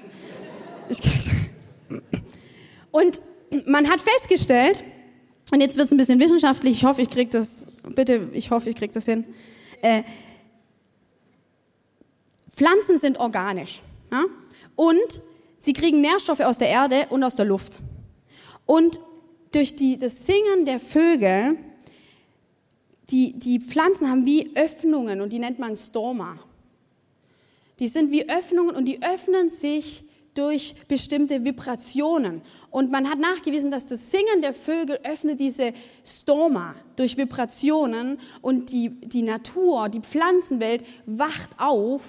Ich, 0.90 0.98
und 2.90 3.20
man 3.66 3.88
hat 3.88 4.00
festgestellt, 4.00 4.84
und 5.52 5.60
jetzt 5.60 5.76
wird 5.76 5.86
es 5.86 5.92
ein 5.92 5.98
bisschen 5.98 6.20
wissenschaftlich, 6.20 6.72
ich 6.78 6.84
hoffe, 6.84 7.02
ich 7.02 7.10
kriege 7.10 7.30
das, 7.30 7.68
bitte, 7.94 8.28
ich 8.32 8.50
hoffe, 8.50 8.68
ich 8.68 8.76
kriege 8.76 8.92
das 8.92 9.06
hin. 9.06 9.24
Äh, 9.80 10.02
Pflanzen 12.54 12.98
sind 12.98 13.18
organisch. 13.18 13.80
Ja? 14.10 14.24
Und 14.76 15.22
Sie 15.58 15.72
kriegen 15.72 16.00
Nährstoffe 16.00 16.40
aus 16.40 16.58
der 16.58 16.68
Erde 16.68 17.06
und 17.10 17.24
aus 17.24 17.34
der 17.34 17.44
Luft. 17.44 17.80
Und 18.64 19.00
durch 19.52 19.74
die, 19.74 19.98
das 19.98 20.26
Singen 20.26 20.64
der 20.64 20.78
Vögel, 20.78 21.56
die, 23.10 23.32
die 23.32 23.58
Pflanzen 23.60 24.08
haben 24.08 24.24
wie 24.24 24.54
Öffnungen 24.54 25.20
und 25.20 25.32
die 25.32 25.38
nennt 25.38 25.58
man 25.58 25.76
Stoma. 25.76 26.38
Die 27.80 27.88
sind 27.88 28.12
wie 28.12 28.28
Öffnungen 28.28 28.76
und 28.76 28.84
die 28.84 29.02
öffnen 29.02 29.48
sich 29.48 30.04
durch 30.38 30.74
bestimmte 30.86 31.44
Vibrationen. 31.44 32.42
Und 32.70 32.92
man 32.92 33.10
hat 33.10 33.18
nachgewiesen, 33.18 33.70
dass 33.70 33.86
das 33.86 34.12
Singen 34.12 34.40
der 34.40 34.54
Vögel 34.54 34.98
öffnet 35.02 35.40
diese 35.40 35.72
Stoma 36.04 36.76
durch 36.96 37.16
Vibrationen 37.16 38.18
und 38.40 38.70
die, 38.70 38.90
die 38.90 39.22
Natur, 39.22 39.88
die 39.88 40.00
Pflanzenwelt 40.00 40.84
wacht 41.06 41.50
auf 41.58 42.02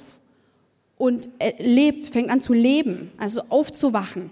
und 0.97 1.29
lebt, 1.57 2.05
fängt 2.05 2.29
an 2.29 2.39
zu 2.39 2.53
leben, 2.53 3.11
also 3.17 3.41
aufzuwachen. 3.49 4.31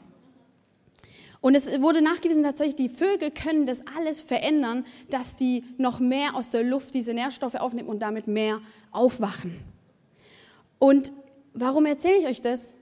Und 1.41 1.55
es 1.55 1.81
wurde 1.81 2.01
nachgewiesen, 2.01 2.43
tatsächlich, 2.43 2.75
die 2.75 2.89
Vögel 2.89 3.31
können 3.31 3.65
das 3.65 3.81
alles 3.95 4.21
verändern, 4.21 4.85
dass 5.09 5.37
die 5.37 5.63
noch 5.77 5.99
mehr 5.99 6.35
aus 6.35 6.49
der 6.49 6.63
Luft 6.63 6.93
diese 6.93 7.13
Nährstoffe 7.13 7.55
aufnehmen 7.55 7.89
und 7.89 7.99
damit 7.99 8.27
mehr 8.27 8.59
aufwachen. 8.91 9.59
Und 10.77 11.11
warum 11.53 11.85
erzähle 11.85 12.17
ich 12.17 12.27
euch 12.27 12.41
das? 12.41 12.75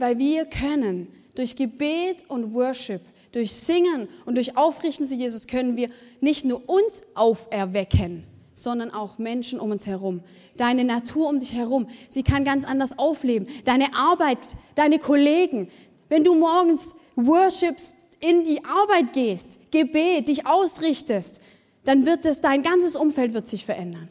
Weil 0.00 0.18
wir 0.18 0.46
können 0.46 1.08
durch 1.34 1.56
Gebet 1.56 2.24
und 2.28 2.54
Worship, 2.54 3.02
durch 3.32 3.52
Singen 3.52 4.08
und 4.24 4.36
durch 4.36 4.56
Aufrichten 4.56 5.04
zu 5.04 5.14
Jesus 5.14 5.46
können 5.46 5.76
wir 5.76 5.88
nicht 6.20 6.44
nur 6.44 6.68
uns 6.68 7.02
auferwecken, 7.14 8.24
sondern 8.54 8.90
auch 8.90 9.18
Menschen 9.18 9.60
um 9.60 9.70
uns 9.70 9.86
herum. 9.86 10.22
Deine 10.56 10.84
Natur 10.84 11.28
um 11.28 11.38
dich 11.38 11.52
herum. 11.52 11.86
Sie 12.08 12.22
kann 12.22 12.44
ganz 12.44 12.64
anders 12.64 12.98
aufleben. 12.98 13.46
Deine 13.64 13.94
Arbeit, 13.94 14.40
deine 14.74 14.98
Kollegen. 14.98 15.68
Wenn 16.08 16.24
du 16.24 16.34
morgens 16.34 16.96
worshipst, 17.14 17.96
in 18.20 18.44
die 18.44 18.64
Arbeit 18.64 19.12
gehst, 19.12 19.60
Gebet, 19.70 20.28
dich 20.28 20.46
ausrichtest, 20.46 21.40
dann 21.84 22.04
wird 22.04 22.24
es, 22.26 22.40
dein 22.40 22.62
ganzes 22.62 22.96
Umfeld 22.96 23.32
wird 23.32 23.46
sich 23.46 23.64
verändern. 23.64 24.08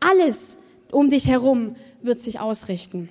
Alles 0.00 0.58
um 0.90 1.10
dich 1.10 1.28
herum 1.28 1.76
wird 2.02 2.20
sich 2.20 2.40
ausrichten. 2.40 3.08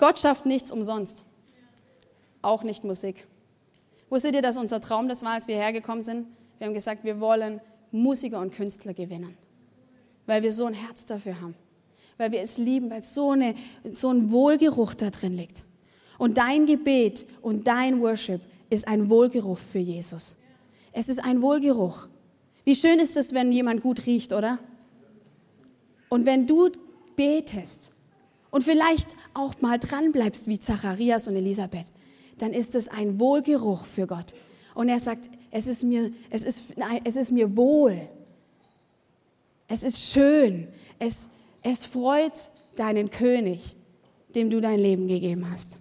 Gott 0.00 0.18
schafft 0.18 0.46
nichts 0.46 0.72
umsonst. 0.72 1.24
Auch 2.40 2.62
nicht 2.62 2.84
Musik. 2.84 3.26
Wusstet 4.08 4.34
ihr, 4.34 4.40
dass 4.40 4.56
unser 4.56 4.80
Traum 4.80 5.08
das 5.08 5.22
war, 5.22 5.32
als 5.32 5.46
wir 5.46 5.56
hergekommen 5.56 6.02
sind? 6.02 6.26
Wir 6.56 6.66
haben 6.66 6.74
gesagt, 6.74 7.04
wir 7.04 7.20
wollen 7.20 7.60
Musiker 7.92 8.40
und 8.40 8.54
Künstler 8.54 8.94
gewinnen, 8.94 9.36
weil 10.24 10.42
wir 10.42 10.54
so 10.54 10.64
ein 10.64 10.72
Herz 10.72 11.04
dafür 11.04 11.38
haben, 11.42 11.54
weil 12.16 12.32
wir 12.32 12.40
es 12.40 12.56
lieben, 12.56 12.88
weil 12.90 13.02
so, 13.02 13.32
eine, 13.32 13.54
so 13.90 14.08
ein 14.08 14.32
Wohlgeruch 14.32 14.94
da 14.94 15.10
drin 15.10 15.36
liegt. 15.36 15.64
Und 16.16 16.38
dein 16.38 16.64
Gebet 16.64 17.26
und 17.42 17.66
dein 17.66 18.00
Worship 18.00 18.40
ist 18.70 18.88
ein 18.88 19.10
Wohlgeruch 19.10 19.58
für 19.58 19.80
Jesus. 19.80 20.38
Es 20.92 21.10
ist 21.10 21.22
ein 21.22 21.42
Wohlgeruch. 21.42 22.08
Wie 22.64 22.74
schön 22.74 23.00
ist 23.00 23.18
es, 23.18 23.34
wenn 23.34 23.52
jemand 23.52 23.82
gut 23.82 24.06
riecht, 24.06 24.32
oder? 24.32 24.60
Und 26.08 26.24
wenn 26.24 26.46
du 26.46 26.70
betest 27.16 27.92
und 28.50 28.64
vielleicht 28.64 29.16
auch 29.34 29.60
mal 29.60 29.78
dran 29.78 30.12
bleibst 30.12 30.46
wie 30.48 30.58
Zacharias 30.58 31.28
und 31.28 31.36
Elisabeth, 31.36 31.86
dann 32.38 32.52
ist 32.52 32.74
es 32.74 32.88
ein 32.88 33.20
Wohlgeruch 33.20 33.84
für 33.84 34.06
Gott. 34.06 34.34
Und 34.74 34.88
er 34.88 35.00
sagt, 35.00 35.28
es 35.50 35.66
ist 35.66 35.84
mir, 35.84 36.10
es 36.30 36.42
ist, 36.42 36.74
es 37.04 37.16
ist 37.16 37.32
mir 37.32 37.56
wohl. 37.56 38.08
Es 39.68 39.82
ist 39.82 40.00
schön. 40.12 40.68
Es, 40.98 41.30
es 41.62 41.84
freut 41.84 42.50
deinen 42.76 43.10
König, 43.10 43.76
dem 44.34 44.50
du 44.50 44.60
dein 44.60 44.78
Leben 44.78 45.06
gegeben 45.06 45.50
hast. 45.50 45.78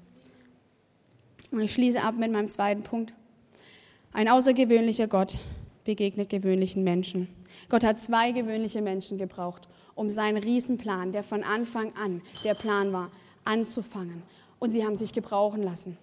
Und 1.52 1.62
ich 1.62 1.74
schließe 1.74 2.04
ab 2.04 2.16
mit 2.18 2.32
meinem 2.32 2.50
zweiten 2.50 2.84
Punkt. 2.84 3.14
Ein 4.12 4.28
außergewöhnlicher 4.28 5.08
Gott 5.08 5.38
begegnet 5.86 6.30
gewöhnlichen 6.30 6.84
Menschen. 6.84 7.28
Gott 7.70 7.84
hat 7.84 8.00
zwei 8.00 8.32
gewöhnliche 8.32 8.82
Menschen 8.82 9.18
gebraucht, 9.18 9.68
um 10.00 10.10
seinen 10.10 10.38
Riesenplan, 10.38 11.12
der 11.12 11.24
von 11.24 11.44
Anfang 11.44 11.92
an 11.98 12.22
der 12.46 12.54
Plan 12.54 12.94
war, 12.94 13.12
anzufangen. 13.44 14.24
Und 14.58 14.70
sie 14.70 14.86
haben 14.86 14.96
sich 14.96 15.12
gebrauchen 15.12 15.62
lassen. 15.62 15.98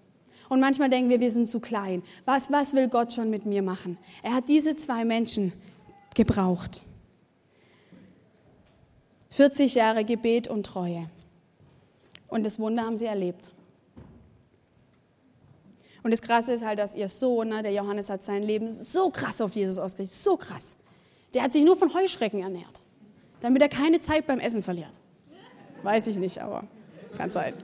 Und 0.51 0.61
manchmal 0.61 0.91
denken 0.91 1.09
wir, 1.09 1.19
wir 1.19 1.31
sind 1.31 1.49
zu 1.49 1.61
klein. 1.61 2.03
Was, 2.27 2.53
was 2.53 2.75
will 2.75 2.89
Gott 2.89 3.15
schon 3.15 3.31
mit 3.31 3.47
mir 3.47 3.63
machen? 3.63 3.99
Er 4.23 4.35
hat 4.35 4.51
diese 4.51 4.77
zwei 4.77 5.07
Menschen 5.07 5.55
gebraucht. 6.15 6.83
40 9.31 9.75
Jahre 9.75 10.05
Gebet 10.05 10.47
und 10.47 10.67
Treue. 10.67 11.09
Und 12.29 12.45
das 12.45 12.59
Wunder 12.59 12.85
haben 12.85 12.99
sie 12.99 13.07
erlebt. 13.07 13.51
Und 16.03 16.11
das 16.11 16.21
Krasse 16.21 16.53
ist 16.53 16.65
halt, 16.65 16.79
dass 16.79 16.95
ihr 16.95 17.09
Sohn, 17.09 17.49
ne, 17.49 17.63
der 17.63 17.73
Johannes, 17.73 18.11
hat 18.11 18.23
sein 18.23 18.43
Leben 18.43 18.71
so 18.71 19.09
krass 19.09 19.41
auf 19.41 19.57
Jesus 19.57 19.79
ausgerichtet, 19.79 20.19
so 20.19 20.37
krass. 20.37 20.77
Der 21.33 21.43
hat 21.43 21.55
sich 21.55 21.65
nur 21.65 21.77
von 21.77 21.93
Heuschrecken 21.95 22.41
ernährt, 22.41 22.83
damit 23.41 23.63
er 23.63 23.69
keine 23.69 24.01
Zeit 24.01 24.27
beim 24.27 24.39
Essen 24.39 24.63
verliert. 24.63 24.93
Weiß 25.83 26.07
ich 26.07 26.17
nicht, 26.17 26.43
aber 26.43 26.65
kann 27.17 27.31
sein. 27.31 27.55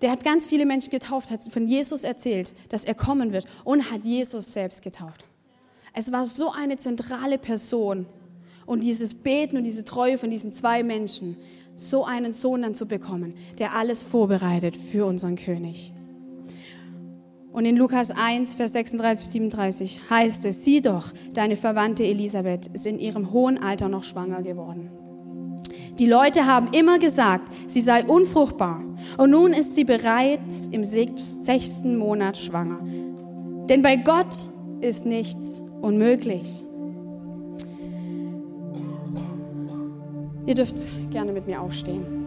Der 0.00 0.10
hat 0.10 0.24
ganz 0.24 0.46
viele 0.46 0.66
Menschen 0.66 0.90
getauft, 0.90 1.30
hat 1.30 1.42
von 1.42 1.66
Jesus 1.66 2.02
erzählt, 2.02 2.54
dass 2.70 2.84
er 2.84 2.94
kommen 2.94 3.32
wird 3.32 3.46
und 3.64 3.90
hat 3.90 4.04
Jesus 4.04 4.52
selbst 4.52 4.82
getauft. 4.82 5.24
Es 5.94 6.10
war 6.10 6.26
so 6.26 6.50
eine 6.50 6.76
zentrale 6.76 7.38
Person 7.38 8.06
und 8.66 8.82
dieses 8.82 9.14
Beten 9.14 9.56
und 9.56 9.64
diese 9.64 9.84
Treue 9.84 10.18
von 10.18 10.30
diesen 10.30 10.52
zwei 10.52 10.82
Menschen, 10.82 11.36
so 11.74 12.04
einen 12.04 12.32
Sohn 12.32 12.62
dann 12.62 12.74
zu 12.74 12.86
bekommen, 12.86 13.34
der 13.58 13.74
alles 13.74 14.02
vorbereitet 14.02 14.76
für 14.76 15.06
unseren 15.06 15.36
König. 15.36 15.92
Und 17.52 17.66
in 17.66 17.76
Lukas 17.76 18.10
1, 18.10 18.54
Vers 18.54 18.72
36 18.72 19.28
37 19.28 20.00
heißt 20.08 20.46
es, 20.46 20.64
sieh 20.64 20.80
doch, 20.80 21.12
deine 21.34 21.56
Verwandte 21.56 22.04
Elisabeth 22.04 22.68
ist 22.68 22.86
in 22.86 22.98
ihrem 22.98 23.30
hohen 23.32 23.62
Alter 23.62 23.88
noch 23.88 24.04
schwanger 24.04 24.42
geworden. 24.42 24.90
Die 25.98 26.06
Leute 26.06 26.46
haben 26.46 26.68
immer 26.72 26.98
gesagt, 26.98 27.52
sie 27.66 27.80
sei 27.80 28.04
unfruchtbar. 28.04 28.82
Und 29.18 29.30
nun 29.30 29.52
ist 29.52 29.74
sie 29.74 29.84
bereits 29.84 30.68
im 30.68 30.82
sechsten 30.84 31.96
Monat 31.96 32.38
schwanger. 32.38 32.80
Denn 33.68 33.82
bei 33.82 33.96
Gott 33.96 34.48
ist 34.80 35.04
nichts 35.04 35.62
unmöglich. 35.82 36.64
Ihr 40.46 40.54
dürft 40.54 40.76
gerne 41.10 41.32
mit 41.32 41.46
mir 41.46 41.60
aufstehen. 41.60 42.21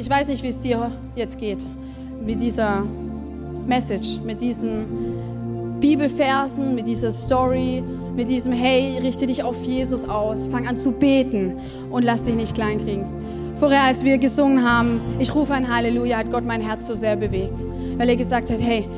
Ich 0.00 0.08
weiß 0.08 0.28
nicht, 0.28 0.44
wie 0.44 0.48
es 0.48 0.60
dir 0.60 0.92
jetzt 1.16 1.38
geht 1.38 1.66
mit 2.24 2.40
dieser 2.40 2.84
Message, 3.66 4.20
mit 4.24 4.40
diesen 4.40 4.84
Bibelversen, 5.80 6.76
mit 6.76 6.86
dieser 6.86 7.10
Story, 7.10 7.82
mit 8.14 8.28
diesem 8.28 8.52
Hey, 8.52 8.98
richte 9.02 9.26
dich 9.26 9.42
auf 9.42 9.64
Jesus 9.64 10.08
aus, 10.08 10.46
fang 10.46 10.68
an 10.68 10.76
zu 10.76 10.92
beten 10.92 11.56
und 11.90 12.04
lass 12.04 12.24
dich 12.24 12.36
nicht 12.36 12.54
kleinkriegen. 12.54 13.06
Vorher, 13.56 13.82
als 13.82 14.04
wir 14.04 14.18
gesungen 14.18 14.62
haben, 14.62 15.00
ich 15.18 15.34
rufe 15.34 15.52
ein 15.52 15.68
Halleluja, 15.68 16.18
hat 16.18 16.30
Gott 16.30 16.44
mein 16.44 16.60
Herz 16.60 16.86
so 16.86 16.94
sehr 16.94 17.16
bewegt, 17.16 17.64
weil 17.96 18.08
er 18.08 18.16
gesagt 18.16 18.52
hat, 18.52 18.60
hey, 18.60 18.88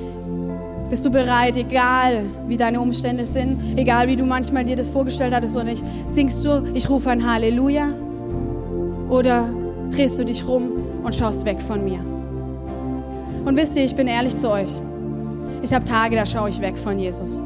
bist 0.91 1.07
du 1.07 1.11
bereit, 1.11 1.57
egal 1.57 2.27
wie 2.47 2.59
deine 2.59 2.79
Umstände 2.79 3.25
sind, 3.25 3.79
egal 3.79 4.07
wie 4.09 4.17
du 4.17 4.27
manchmal 4.27 4.67
dir 4.67 4.77
das 4.77 4.91
vorgestellt 4.91 5.33
hattest 5.33 5.57
oder 5.57 5.65
nicht, 5.65 5.83
singst 6.09 6.45
du, 6.45 6.63
ich 6.75 6.91
rufe 6.91 7.09
ein 7.09 7.27
Halleluja 7.27 7.89
oder 9.09 9.49
drehst 9.91 10.19
du 10.19 10.25
dich 10.25 10.47
rum 10.47 10.73
und 11.03 11.15
schaust 11.15 11.45
weg 11.45 11.61
von 11.61 11.85
mir. 11.85 12.01
Und 13.45 13.57
wisst 13.57 13.77
ihr, 13.77 13.85
ich 13.85 13.95
bin 13.95 14.07
ehrlich 14.07 14.37
zu 14.37 14.51
euch. 14.51 14.81
Ich 15.63 15.73
habe 15.73 15.85
Tage, 15.85 16.17
da 16.17 16.27
schaue 16.27 16.49
ich 16.49 16.61
weg 16.61 16.79
von 16.79 16.99
Jesus. 16.99 17.41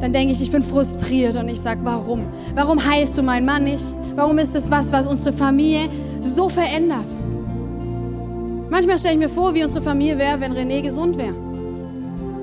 Dann 0.00 0.12
denke 0.12 0.32
ich, 0.32 0.42
ich 0.42 0.50
bin 0.50 0.62
frustriert 0.62 1.36
und 1.36 1.48
ich 1.48 1.60
sage, 1.60 1.80
warum? 1.82 2.26
Warum 2.54 2.84
heilst 2.84 3.16
du 3.16 3.22
meinen 3.22 3.46
Mann 3.46 3.64
nicht? 3.64 3.84
Warum 4.14 4.38
ist 4.38 4.54
das 4.54 4.70
was, 4.70 4.92
was 4.92 5.08
unsere 5.08 5.32
Familie 5.32 5.88
so 6.20 6.48
verändert? 6.48 7.06
Manchmal 8.68 8.98
stelle 8.98 9.14
ich 9.14 9.20
mir 9.20 9.28
vor, 9.28 9.54
wie 9.54 9.62
unsere 9.62 9.80
Familie 9.80 10.18
wäre, 10.18 10.40
wenn 10.40 10.52
René 10.52 10.82
gesund 10.82 11.16
wäre. 11.16 11.34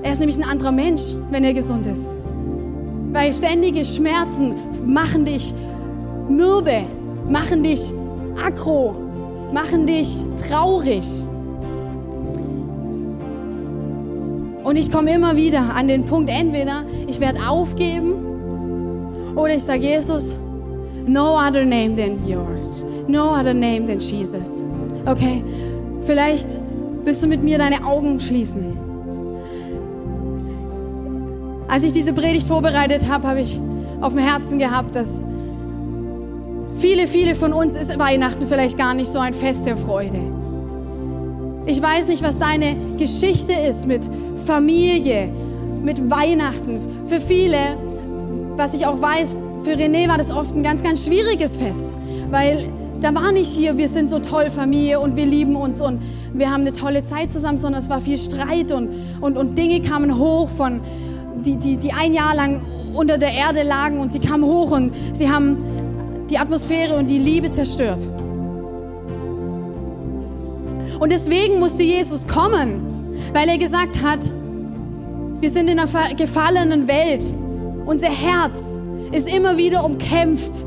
Er 0.02 0.12
ist 0.12 0.18
nämlich 0.18 0.36
ein 0.36 0.48
anderer 0.48 0.72
Mensch, 0.72 1.14
wenn 1.30 1.44
er 1.44 1.54
gesund 1.54 1.86
ist. 1.86 2.08
Weil 3.12 3.32
ständige 3.32 3.84
Schmerzen 3.84 4.54
machen 4.84 5.24
dich 5.24 5.54
mürbe, 6.28 6.82
machen 7.28 7.62
dich 7.62 7.92
aggro, 8.44 8.96
machen 9.54 9.86
dich 9.86 10.24
traurig. 10.48 11.06
Und 14.64 14.76
ich 14.76 14.90
komme 14.90 15.14
immer 15.14 15.36
wieder 15.36 15.74
an 15.76 15.86
den 15.86 16.04
Punkt, 16.04 16.28
entweder 16.28 16.82
ich 17.06 17.20
werde 17.20 17.38
aufgeben 17.48 18.14
oder 19.36 19.54
ich 19.54 19.62
sage, 19.62 19.82
Jesus, 19.82 20.36
no 21.06 21.36
other 21.36 21.64
name 21.64 21.94
than 21.94 22.26
yours. 22.26 22.84
No 23.06 23.30
other 23.30 23.54
name 23.54 23.86
than 23.86 24.00
Jesus. 24.00 24.64
Okay, 25.06 25.44
vielleicht 26.02 26.48
willst 27.04 27.22
du 27.22 27.28
mit 27.28 27.44
mir 27.44 27.58
deine 27.58 27.86
Augen 27.86 28.18
schließen. 28.18 28.76
Als 31.68 31.84
ich 31.84 31.92
diese 31.92 32.12
Predigt 32.12 32.46
vorbereitet 32.46 33.08
habe, 33.08 33.28
habe 33.28 33.40
ich 33.40 33.60
auf 34.00 34.14
dem 34.14 34.22
Herzen 34.22 34.58
gehabt, 34.58 34.96
dass 34.96 35.24
viele, 36.84 37.08
viele 37.08 37.34
von 37.34 37.54
uns 37.54 37.76
ist 37.76 37.98
Weihnachten 37.98 38.46
vielleicht 38.46 38.76
gar 38.76 38.92
nicht 38.92 39.10
so 39.10 39.18
ein 39.18 39.32
Fest 39.32 39.64
der 39.64 39.74
Freude. 39.74 40.20
Ich 41.64 41.80
weiß 41.80 42.08
nicht, 42.08 42.22
was 42.22 42.38
deine 42.38 42.76
Geschichte 42.98 43.54
ist 43.54 43.86
mit 43.86 44.02
Familie, 44.44 45.32
mit 45.82 46.10
Weihnachten. 46.10 46.80
Für 47.06 47.22
viele, 47.22 47.56
was 48.56 48.74
ich 48.74 48.84
auch 48.84 49.00
weiß, 49.00 49.34
für 49.64 49.70
René 49.70 50.08
war 50.08 50.18
das 50.18 50.30
oft 50.30 50.54
ein 50.54 50.62
ganz, 50.62 50.82
ganz 50.82 51.06
schwieriges 51.06 51.56
Fest, 51.56 51.96
weil 52.30 52.68
da 53.00 53.14
war 53.14 53.32
nicht 53.32 53.50
hier, 53.50 53.78
wir 53.78 53.88
sind 53.88 54.10
so 54.10 54.18
toll 54.18 54.50
Familie 54.50 55.00
und 55.00 55.16
wir 55.16 55.24
lieben 55.24 55.56
uns 55.56 55.80
und 55.80 56.02
wir 56.34 56.50
haben 56.50 56.60
eine 56.60 56.72
tolle 56.72 57.02
Zeit 57.02 57.32
zusammen, 57.32 57.56
sondern 57.56 57.80
es 57.80 57.88
war 57.88 58.02
viel 58.02 58.18
Streit 58.18 58.72
und, 58.72 58.90
und, 59.22 59.38
und 59.38 59.56
Dinge 59.56 59.80
kamen 59.80 60.18
hoch 60.18 60.50
von, 60.50 60.82
die, 61.36 61.56
die, 61.56 61.78
die 61.78 61.94
ein 61.94 62.12
Jahr 62.12 62.34
lang 62.34 62.60
unter 62.92 63.16
der 63.16 63.32
Erde 63.32 63.62
lagen 63.62 64.00
und 64.00 64.10
sie 64.10 64.18
kamen 64.18 64.44
hoch 64.44 64.70
und 64.70 64.92
sie 65.14 65.30
haben 65.30 65.73
die 66.30 66.38
Atmosphäre 66.38 66.96
und 66.96 67.08
die 67.08 67.18
Liebe 67.18 67.50
zerstört. 67.50 68.06
Und 70.98 71.12
deswegen 71.12 71.58
musste 71.58 71.82
Jesus 71.82 72.26
kommen, 72.26 72.82
weil 73.32 73.48
er 73.48 73.58
gesagt 73.58 74.02
hat, 74.02 74.20
wir 75.40 75.50
sind 75.50 75.68
in 75.68 75.78
einer 75.78 76.14
gefallenen 76.14 76.88
Welt. 76.88 77.24
Unser 77.84 78.08
Herz 78.08 78.80
ist 79.12 79.28
immer 79.32 79.56
wieder 79.56 79.84
umkämpft, 79.84 80.64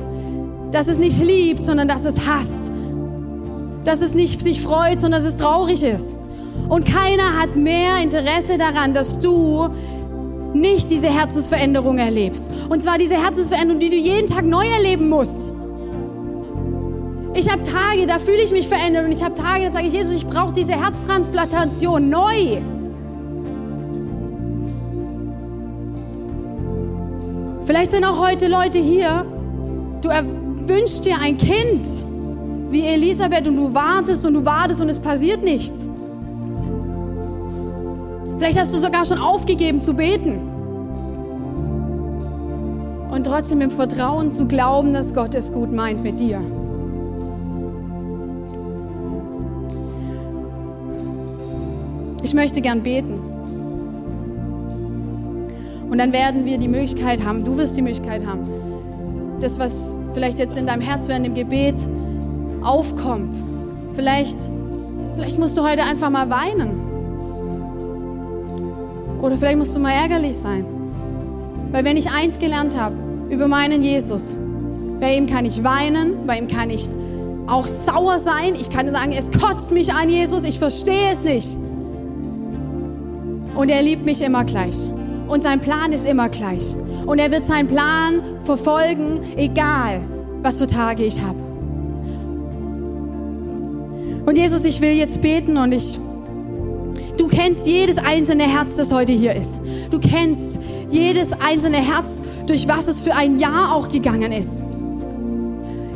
dass 0.72 0.88
es 0.88 1.00
nicht 1.00 1.20
liebt, 1.24 1.64
sondern 1.64 1.88
dass 1.88 2.06
es 2.06 2.28
hasst. 2.28 2.72
Dass 3.84 4.02
es 4.02 4.14
nicht 4.14 4.42
sich 4.42 4.62
freut, 4.62 5.00
sondern 5.00 5.22
dass 5.22 5.30
es 5.30 5.38
traurig 5.38 5.82
ist. 5.82 6.18
Und 6.70 6.86
keiner 6.86 7.40
hat 7.40 7.56
mehr 7.56 7.98
Interesse 8.04 8.58
daran, 8.58 8.94
dass 8.94 9.20
du 9.20 9.70
nicht 10.60 10.92
diese 10.92 11.08
Herzensveränderung 11.08 11.98
erlebst. 11.98 12.52
Und 12.70 12.82
zwar 12.82 12.98
diese 12.98 13.16
Herzensveränderung, 13.16 13.80
die 13.80 13.90
du 13.90 13.96
jeden 13.96 14.28
Tag 14.28 14.46
neu 14.46 14.66
erleben 14.66 15.10
musst. 15.10 15.54
Ich 17.34 17.52
habe 17.52 17.62
Tage, 17.64 18.08
da 18.08 18.18
fühle 18.18 18.42
ich 18.42 18.52
mich 18.52 18.68
verändert 18.68 19.06
und 19.06 19.12
ich 19.12 19.24
habe 19.24 19.36
Tage, 19.36 19.66
da 19.66 19.72
sage 19.72 19.88
ich, 19.88 19.94
Jesus, 19.94 20.16
ich 20.16 20.26
brauche 20.26 20.54
diese 20.54 20.74
Herztransplantation 20.74 22.10
neu. 22.10 22.58
Vielleicht 27.64 27.92
sind 27.92 28.06
auch 28.06 28.26
heute 28.26 28.48
Leute 28.48 28.80
hier, 28.80 29.26
du 30.02 30.10
wünschst 30.68 31.06
dir 31.06 31.18
ein 31.22 31.38
Kind 31.38 31.88
wie 32.72 32.82
Elisabeth 32.82 33.48
und 33.48 33.56
du 33.56 33.74
wartest 33.74 34.26
und 34.26 34.34
du 34.34 34.46
wartest 34.46 34.82
und 34.82 34.90
es 34.90 35.00
passiert 35.00 35.44
nichts. 35.44 35.90
Vielleicht 38.38 38.60
hast 38.60 38.76
du 38.76 38.80
sogar 38.80 39.04
schon 39.04 39.18
aufgegeben 39.18 39.82
zu 39.82 39.94
beten. 39.94 40.40
Und 43.10 43.26
trotzdem 43.26 43.62
im 43.62 43.72
Vertrauen 43.72 44.32
zu 44.32 44.46
glauben, 44.46 44.94
dass 44.94 45.14
Gott 45.14 45.34
es 45.34 45.52
gut 45.52 45.72
meint 45.72 46.04
mit 46.04 46.20
dir. 46.20 46.40
Ich 52.22 52.34
möchte 52.36 52.62
gern 52.62 52.84
beten. 52.84 53.20
Und 55.90 55.98
dann 55.98 56.12
werden 56.14 56.46
wir 56.46 56.58
die 56.60 56.68
Möglichkeit 56.68 57.26
haben, 57.26 57.44
du 57.44 57.58
wirst 57.58 57.78
die 57.78 57.82
Möglichkeit 57.82 58.26
haben, 58.26 58.48
das, 59.40 59.58
was 59.58 59.98
vielleicht 60.14 60.38
jetzt 60.38 60.58
in 60.58 60.68
deinem 60.68 60.82
Herz 60.82 61.08
während 61.08 61.26
dem 61.26 61.34
Gebet 61.34 61.76
aufkommt. 62.62 63.36
Vielleicht, 63.94 64.38
vielleicht 65.16 65.40
musst 65.40 65.58
du 65.58 65.64
heute 65.64 65.84
einfach 65.84 66.10
mal 66.10 66.30
weinen. 66.30 66.87
Oder 69.22 69.38
vielleicht 69.38 69.58
musst 69.58 69.76
du 69.76 69.80
mal 69.80 69.92
ärgerlich 69.92 70.38
sein. 70.38 70.66
Weil 71.72 71.84
wenn 71.84 71.98
ich 71.98 72.12
eins 72.12 72.40
gelernt 72.40 72.80
habe 72.80 72.96
über 73.30 73.48
meinen 73.48 73.84
Jesus, 73.84 74.38
bei 75.00 75.16
ihm 75.16 75.28
kann 75.28 75.46
ich 75.46 75.64
weinen, 75.64 76.26
bei 76.26 76.38
ihm 76.38 76.48
kann 76.48 76.70
ich 76.70 76.90
auch 77.48 77.66
sauer 77.66 78.20
sein. 78.20 78.56
Ich 78.60 78.70
kann 78.70 78.92
sagen, 78.92 79.12
es 79.12 79.32
kotzt 79.32 79.72
mich 79.72 79.94
an, 79.94 80.10
Jesus, 80.10 80.44
ich 80.44 80.60
verstehe 80.60 81.12
es 81.12 81.24
nicht. 81.24 81.58
Und 83.56 83.70
er 83.70 83.82
liebt 83.82 84.06
mich 84.06 84.22
immer 84.22 84.44
gleich. 84.44 84.88
Und 85.28 85.44
sein 85.44 85.60
Plan 85.60 85.92
ist 85.92 86.08
immer 86.08 86.30
gleich. 86.30 86.76
Und 87.06 87.20
er 87.20 87.32
wird 87.32 87.46
seinen 87.46 87.68
Plan 87.68 88.22
verfolgen, 88.40 89.20
egal 89.36 90.02
was 90.42 90.58
für 90.58 90.68
Tage 90.68 91.04
ich 91.04 91.22
habe. 91.22 91.38
Und 94.26 94.38
Jesus, 94.38 94.66
ich 94.66 94.82
will 94.82 94.92
jetzt 94.92 95.22
beten 95.22 95.58
und 95.58 95.74
ich 95.74 96.00
Du 97.30 97.36
kennst 97.36 97.68
jedes 97.68 97.98
einzelne 97.98 98.44
Herz, 98.44 98.78
das 98.78 98.90
heute 98.90 99.12
hier 99.12 99.36
ist. 99.36 99.60
Du 99.92 100.00
kennst 100.00 100.62
jedes 100.90 101.34
einzelne 101.34 101.76
Herz, 101.76 102.22
durch 102.46 102.70
was 102.70 102.88
es 102.88 103.02
für 103.02 103.14
ein 103.14 103.38
Jahr 103.38 103.76
auch 103.76 103.90
gegangen 103.90 104.32
ist. 104.32 104.64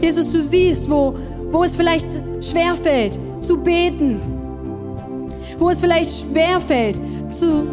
Jesus, 0.01 0.29
du 0.29 0.41
siehst, 0.41 0.91
wo, 0.91 1.15
wo 1.49 1.63
es 1.63 1.77
vielleicht 1.77 2.19
schwerfällt 2.41 3.17
zu 3.39 3.55
beten, 3.59 4.19
wo 5.57 5.69
es 5.69 5.79
vielleicht 5.79 6.09
schwerfällt 6.09 6.99
zu, 7.29 7.65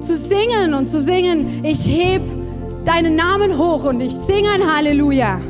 zu 0.00 0.14
singen 0.14 0.74
und 0.74 0.86
zu 0.86 1.00
singen, 1.00 1.64
ich 1.64 1.86
heb 1.86 2.20
deinen 2.84 3.16
Namen 3.16 3.56
hoch 3.56 3.84
und 3.84 4.02
ich 4.02 4.14
singe 4.14 4.50
ein 4.50 4.76
Halleluja. 4.76 5.40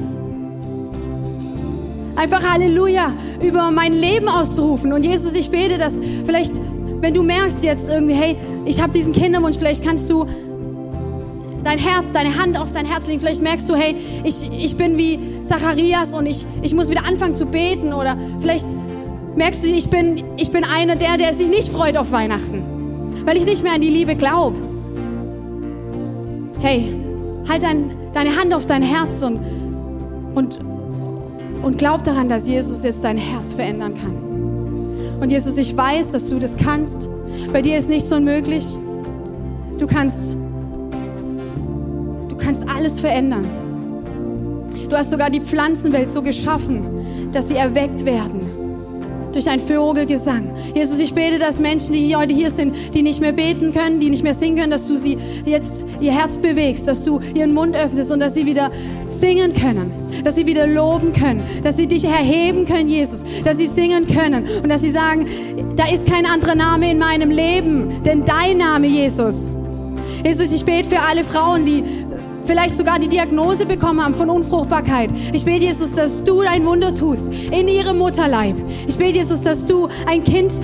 Einfach 2.15 2.53
Halleluja 2.53 3.13
über 3.43 3.73
mein 3.73 3.93
Leben 3.93 4.29
auszurufen. 4.29 4.93
Und 4.93 5.05
Jesus, 5.05 5.35
ich 5.35 5.51
bete, 5.51 5.77
dass 5.77 6.01
vielleicht 6.25 6.55
wenn 7.01 7.15
du 7.15 7.23
merkst 7.23 7.65
jetzt 7.65 7.89
irgendwie, 7.89 8.15
hey, 8.15 8.37
ich 8.65 8.81
habe 8.83 8.93
diesen 8.93 9.13
Kinderwunsch, 9.13 9.59
vielleicht 9.59 9.85
kannst 9.85 10.11
du 10.11 10.27
dein 11.67 11.79
Herz, 11.79 12.05
deine 12.13 12.37
Hand 12.37 12.59
auf 12.59 12.73
dein 12.73 12.87
Herz 12.87 13.09
legen. 13.09 13.21
Vielleicht 13.21 13.43
merkst 13.43 13.69
du, 13.69 13.75
hey, 13.75 13.97
ich, 14.25 14.51
ich 14.53 14.77
bin 14.77 14.97
wie 14.97 15.19
Zacharias 15.45 16.15
und 16.15 16.27
ich, 16.27 16.47
ich 16.63 16.75
muss 16.75 16.89
wieder 16.89 17.05
anfangen 17.05 17.35
zu 17.35 17.47
beten. 17.47 17.93
Oder 17.93 18.17
vielleicht 18.41 18.67
merkst 19.35 19.65
du, 19.65 19.71
ich 19.71 19.91
bin, 19.91 20.25
ich 20.37 20.53
bin 20.53 20.65
einer 20.65 20.97
der, 20.97 21.17
der 21.17 21.35
sich 21.35 21.49
nicht 21.49 21.69
freut 21.69 21.97
auf 21.97 22.13
Weihnachten, 22.13 22.63
weil 23.25 23.37
ich 23.37 23.45
nicht 23.45 23.63
mehr 23.63 23.75
an 23.75 23.81
die 23.81 23.91
Liebe 23.91 24.15
glaube. 24.15 24.57
Hey, 26.61 26.95
halt 27.49 27.63
dein, 27.63 27.91
deine 28.13 28.37
Hand 28.37 28.55
auf 28.55 28.67
dein 28.67 28.83
Herz 28.83 29.23
und, 29.23 29.41
und, 30.35 30.59
und 31.63 31.79
glaub 31.79 32.05
daran, 32.05 32.29
dass 32.29 32.49
Jesus 32.49 32.85
jetzt 32.85 33.03
dein 33.03 33.19
Herz 33.19 33.53
verändern 33.53 33.95
kann. 33.95 34.26
Und 35.21 35.31
Jesus, 35.31 35.57
ich 35.59 35.77
weiß, 35.77 36.13
dass 36.13 36.29
du 36.29 36.39
das 36.39 36.57
kannst. 36.57 37.09
Bei 37.53 37.63
dir 37.63 37.79
ist 37.79 37.89
nichts 37.89 38.13
unmöglich. 38.13 38.77
Du 39.79 39.87
kannst, 39.87 40.37
du 42.29 42.37
kannst 42.37 42.67
alles 42.69 43.01
verändern. 43.01 43.47
Du 44.89 44.97
hast 44.97 45.11
sogar 45.11 45.31
die 45.31 45.41
Pflanzenwelt 45.41 46.11
so 46.11 46.23
geschaffen, 46.23 47.31
dass 47.33 47.49
sie 47.49 47.57
erweckt 47.57 48.05
werden 48.05 48.56
durch 49.37 49.49
einen 49.51 49.61
Vogelgesang. 49.61 50.51
Jesus, 50.75 50.99
ich 50.99 51.13
bete, 51.13 51.39
dass 51.39 51.61
Menschen, 51.61 51.93
die 51.93 52.17
heute 52.17 52.35
hier 52.35 52.51
sind, 52.51 52.75
die 52.95 53.03
nicht 53.03 53.21
mehr 53.21 53.33
beten 53.33 53.73
können, 53.73 54.01
die 54.01 54.09
nicht 54.09 54.23
mehr 54.23 54.33
singen 54.33 54.57
können, 54.57 54.71
dass 54.71 54.89
du 54.89 54.97
sie 54.97 55.19
jetzt 55.45 55.85
ihr 56.01 56.13
Herz 56.13 56.39
bewegst, 56.39 56.89
dass 56.89 57.03
du 57.03 57.21
ihren 57.35 57.53
Mund 57.53 57.77
öffnest 57.77 58.11
und 58.11 58.21
dass 58.21 58.33
sie 58.33 58.47
wieder 58.47 58.71
singen 59.07 59.53
können, 59.53 59.93
dass 60.25 60.37
sie 60.37 60.47
wieder 60.47 60.67
loben 60.67 61.13
können, 61.13 61.43
dass 61.63 61.77
sie 61.77 61.87
dich 61.87 62.05
erheben 62.05 62.65
können, 62.65 62.89
Jesus, 62.89 63.25
dass 63.45 63.59
sie 63.59 63.67
singen 63.67 64.07
können 64.07 64.47
und 64.63 64.71
dass 64.71 64.81
sie 64.81 64.91
sagen, 64.91 65.27
da 65.77 65.85
ist 65.87 66.07
kein 66.07 66.25
anderer 66.25 66.55
Name 66.55 66.91
in 66.91 66.99
meinem 66.99 67.31
Leben, 67.31 68.03
denn 68.05 68.25
dein 68.25 68.57
Name, 68.57 68.87
Jesus. 68.87 69.53
Jesus, 70.25 70.53
ich 70.53 70.65
bete 70.65 70.89
für 70.89 71.01
alle 71.01 71.23
Frauen, 71.23 71.65
die 71.65 71.85
vielleicht 72.47 72.77
sogar 72.77 72.99
die 72.99 73.09
Diagnose 73.09 73.67
bekommen 73.67 74.03
haben 74.03 74.15
von 74.15 74.31
Unfruchtbarkeit. 74.31 75.11
Ich 75.33 75.45
bete, 75.45 75.65
Jesus, 75.65 75.95
dass 75.95 76.23
du 76.23 76.41
ein 76.41 76.65
Wunder 76.65 76.95
tust 76.95 77.33
in 77.51 77.69
ihrem 77.69 77.99
Mutterleib. 77.99 78.57
Ich 78.87 78.97
bete, 78.97 79.19
Jesus, 79.19 79.43
dass 79.43 79.65
du 79.65 79.89
ein 80.07 80.25
Kind 80.25 80.55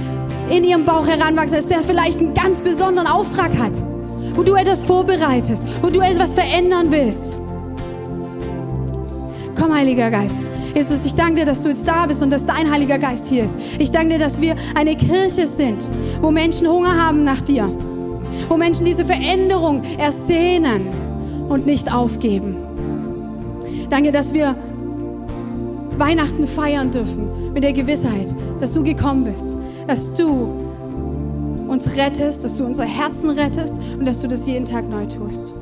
in 0.51 0.65
ihrem 0.65 0.85
Bauch 0.85 1.07
heranwachsen 1.07 1.69
der 1.69 1.79
vielleicht 1.79 2.19
einen 2.19 2.35
ganz 2.35 2.61
besonderen 2.61 3.07
Auftrag 3.07 3.57
hat, 3.59 3.83
wo 4.35 4.43
du 4.43 4.55
etwas 4.55 4.85
vorbereitest, 4.85 5.67
wo 5.83 5.91
du 5.91 6.01
etwas 6.01 6.35
verändern 6.35 6.91
willst. 6.91 7.39
Komm, 9.59 9.75
Heiliger 9.75 10.11
Geist. 10.11 10.51
Jesus, 10.75 11.05
ich 11.05 11.15
danke 11.15 11.37
dir, 11.37 11.45
dass 11.45 11.63
du 11.63 11.69
jetzt 11.69 11.87
da 11.87 12.07
bist 12.07 12.23
und 12.23 12.31
dass 12.31 12.47
dein 12.47 12.71
Heiliger 12.71 12.99
Geist 12.99 13.29
hier 13.29 13.45
ist. 13.45 13.59
Ich 13.79 13.91
danke 13.91 14.15
dir, 14.15 14.19
dass 14.19 14.41
wir 14.41 14.57
eine 14.75 14.97
Kirche 14.97 15.47
sind, 15.47 15.89
wo 16.21 16.31
Menschen 16.31 16.67
Hunger 16.67 16.97
haben 16.97 17.25
nach 17.25 17.41
dir, 17.41 17.71
wo 18.49 18.57
Menschen 18.57 18.85
diese 18.85 19.05
Veränderung 19.05 19.83
ersehnen 19.99 21.12
und 21.53 21.67
nicht 21.67 21.93
aufgeben. 21.93 22.57
Danke, 23.91 24.11
dass 24.11 24.33
wir 24.33 24.57
Weihnachten 25.99 26.47
feiern 26.47 26.91
dürfen 26.91 27.53
mit 27.53 27.63
der 27.63 27.75
Gewissheit, 27.75 28.35
dass 28.59 28.73
du 28.73 28.83
gekommen 28.83 29.25
bist, 29.25 29.57
dass 29.87 30.15
du 30.15 30.51
uns 31.69 31.97
rettest, 31.97 32.45
dass 32.45 32.57
du 32.57 32.65
unsere 32.65 32.89
Herzen 32.89 33.31
rettest 33.31 33.81
und 33.99 34.07
dass 34.07 34.23
du 34.23 34.29
das 34.29 34.47
jeden 34.47 34.65
Tag 34.65 34.89
neu 34.89 35.07
tust. 35.07 35.55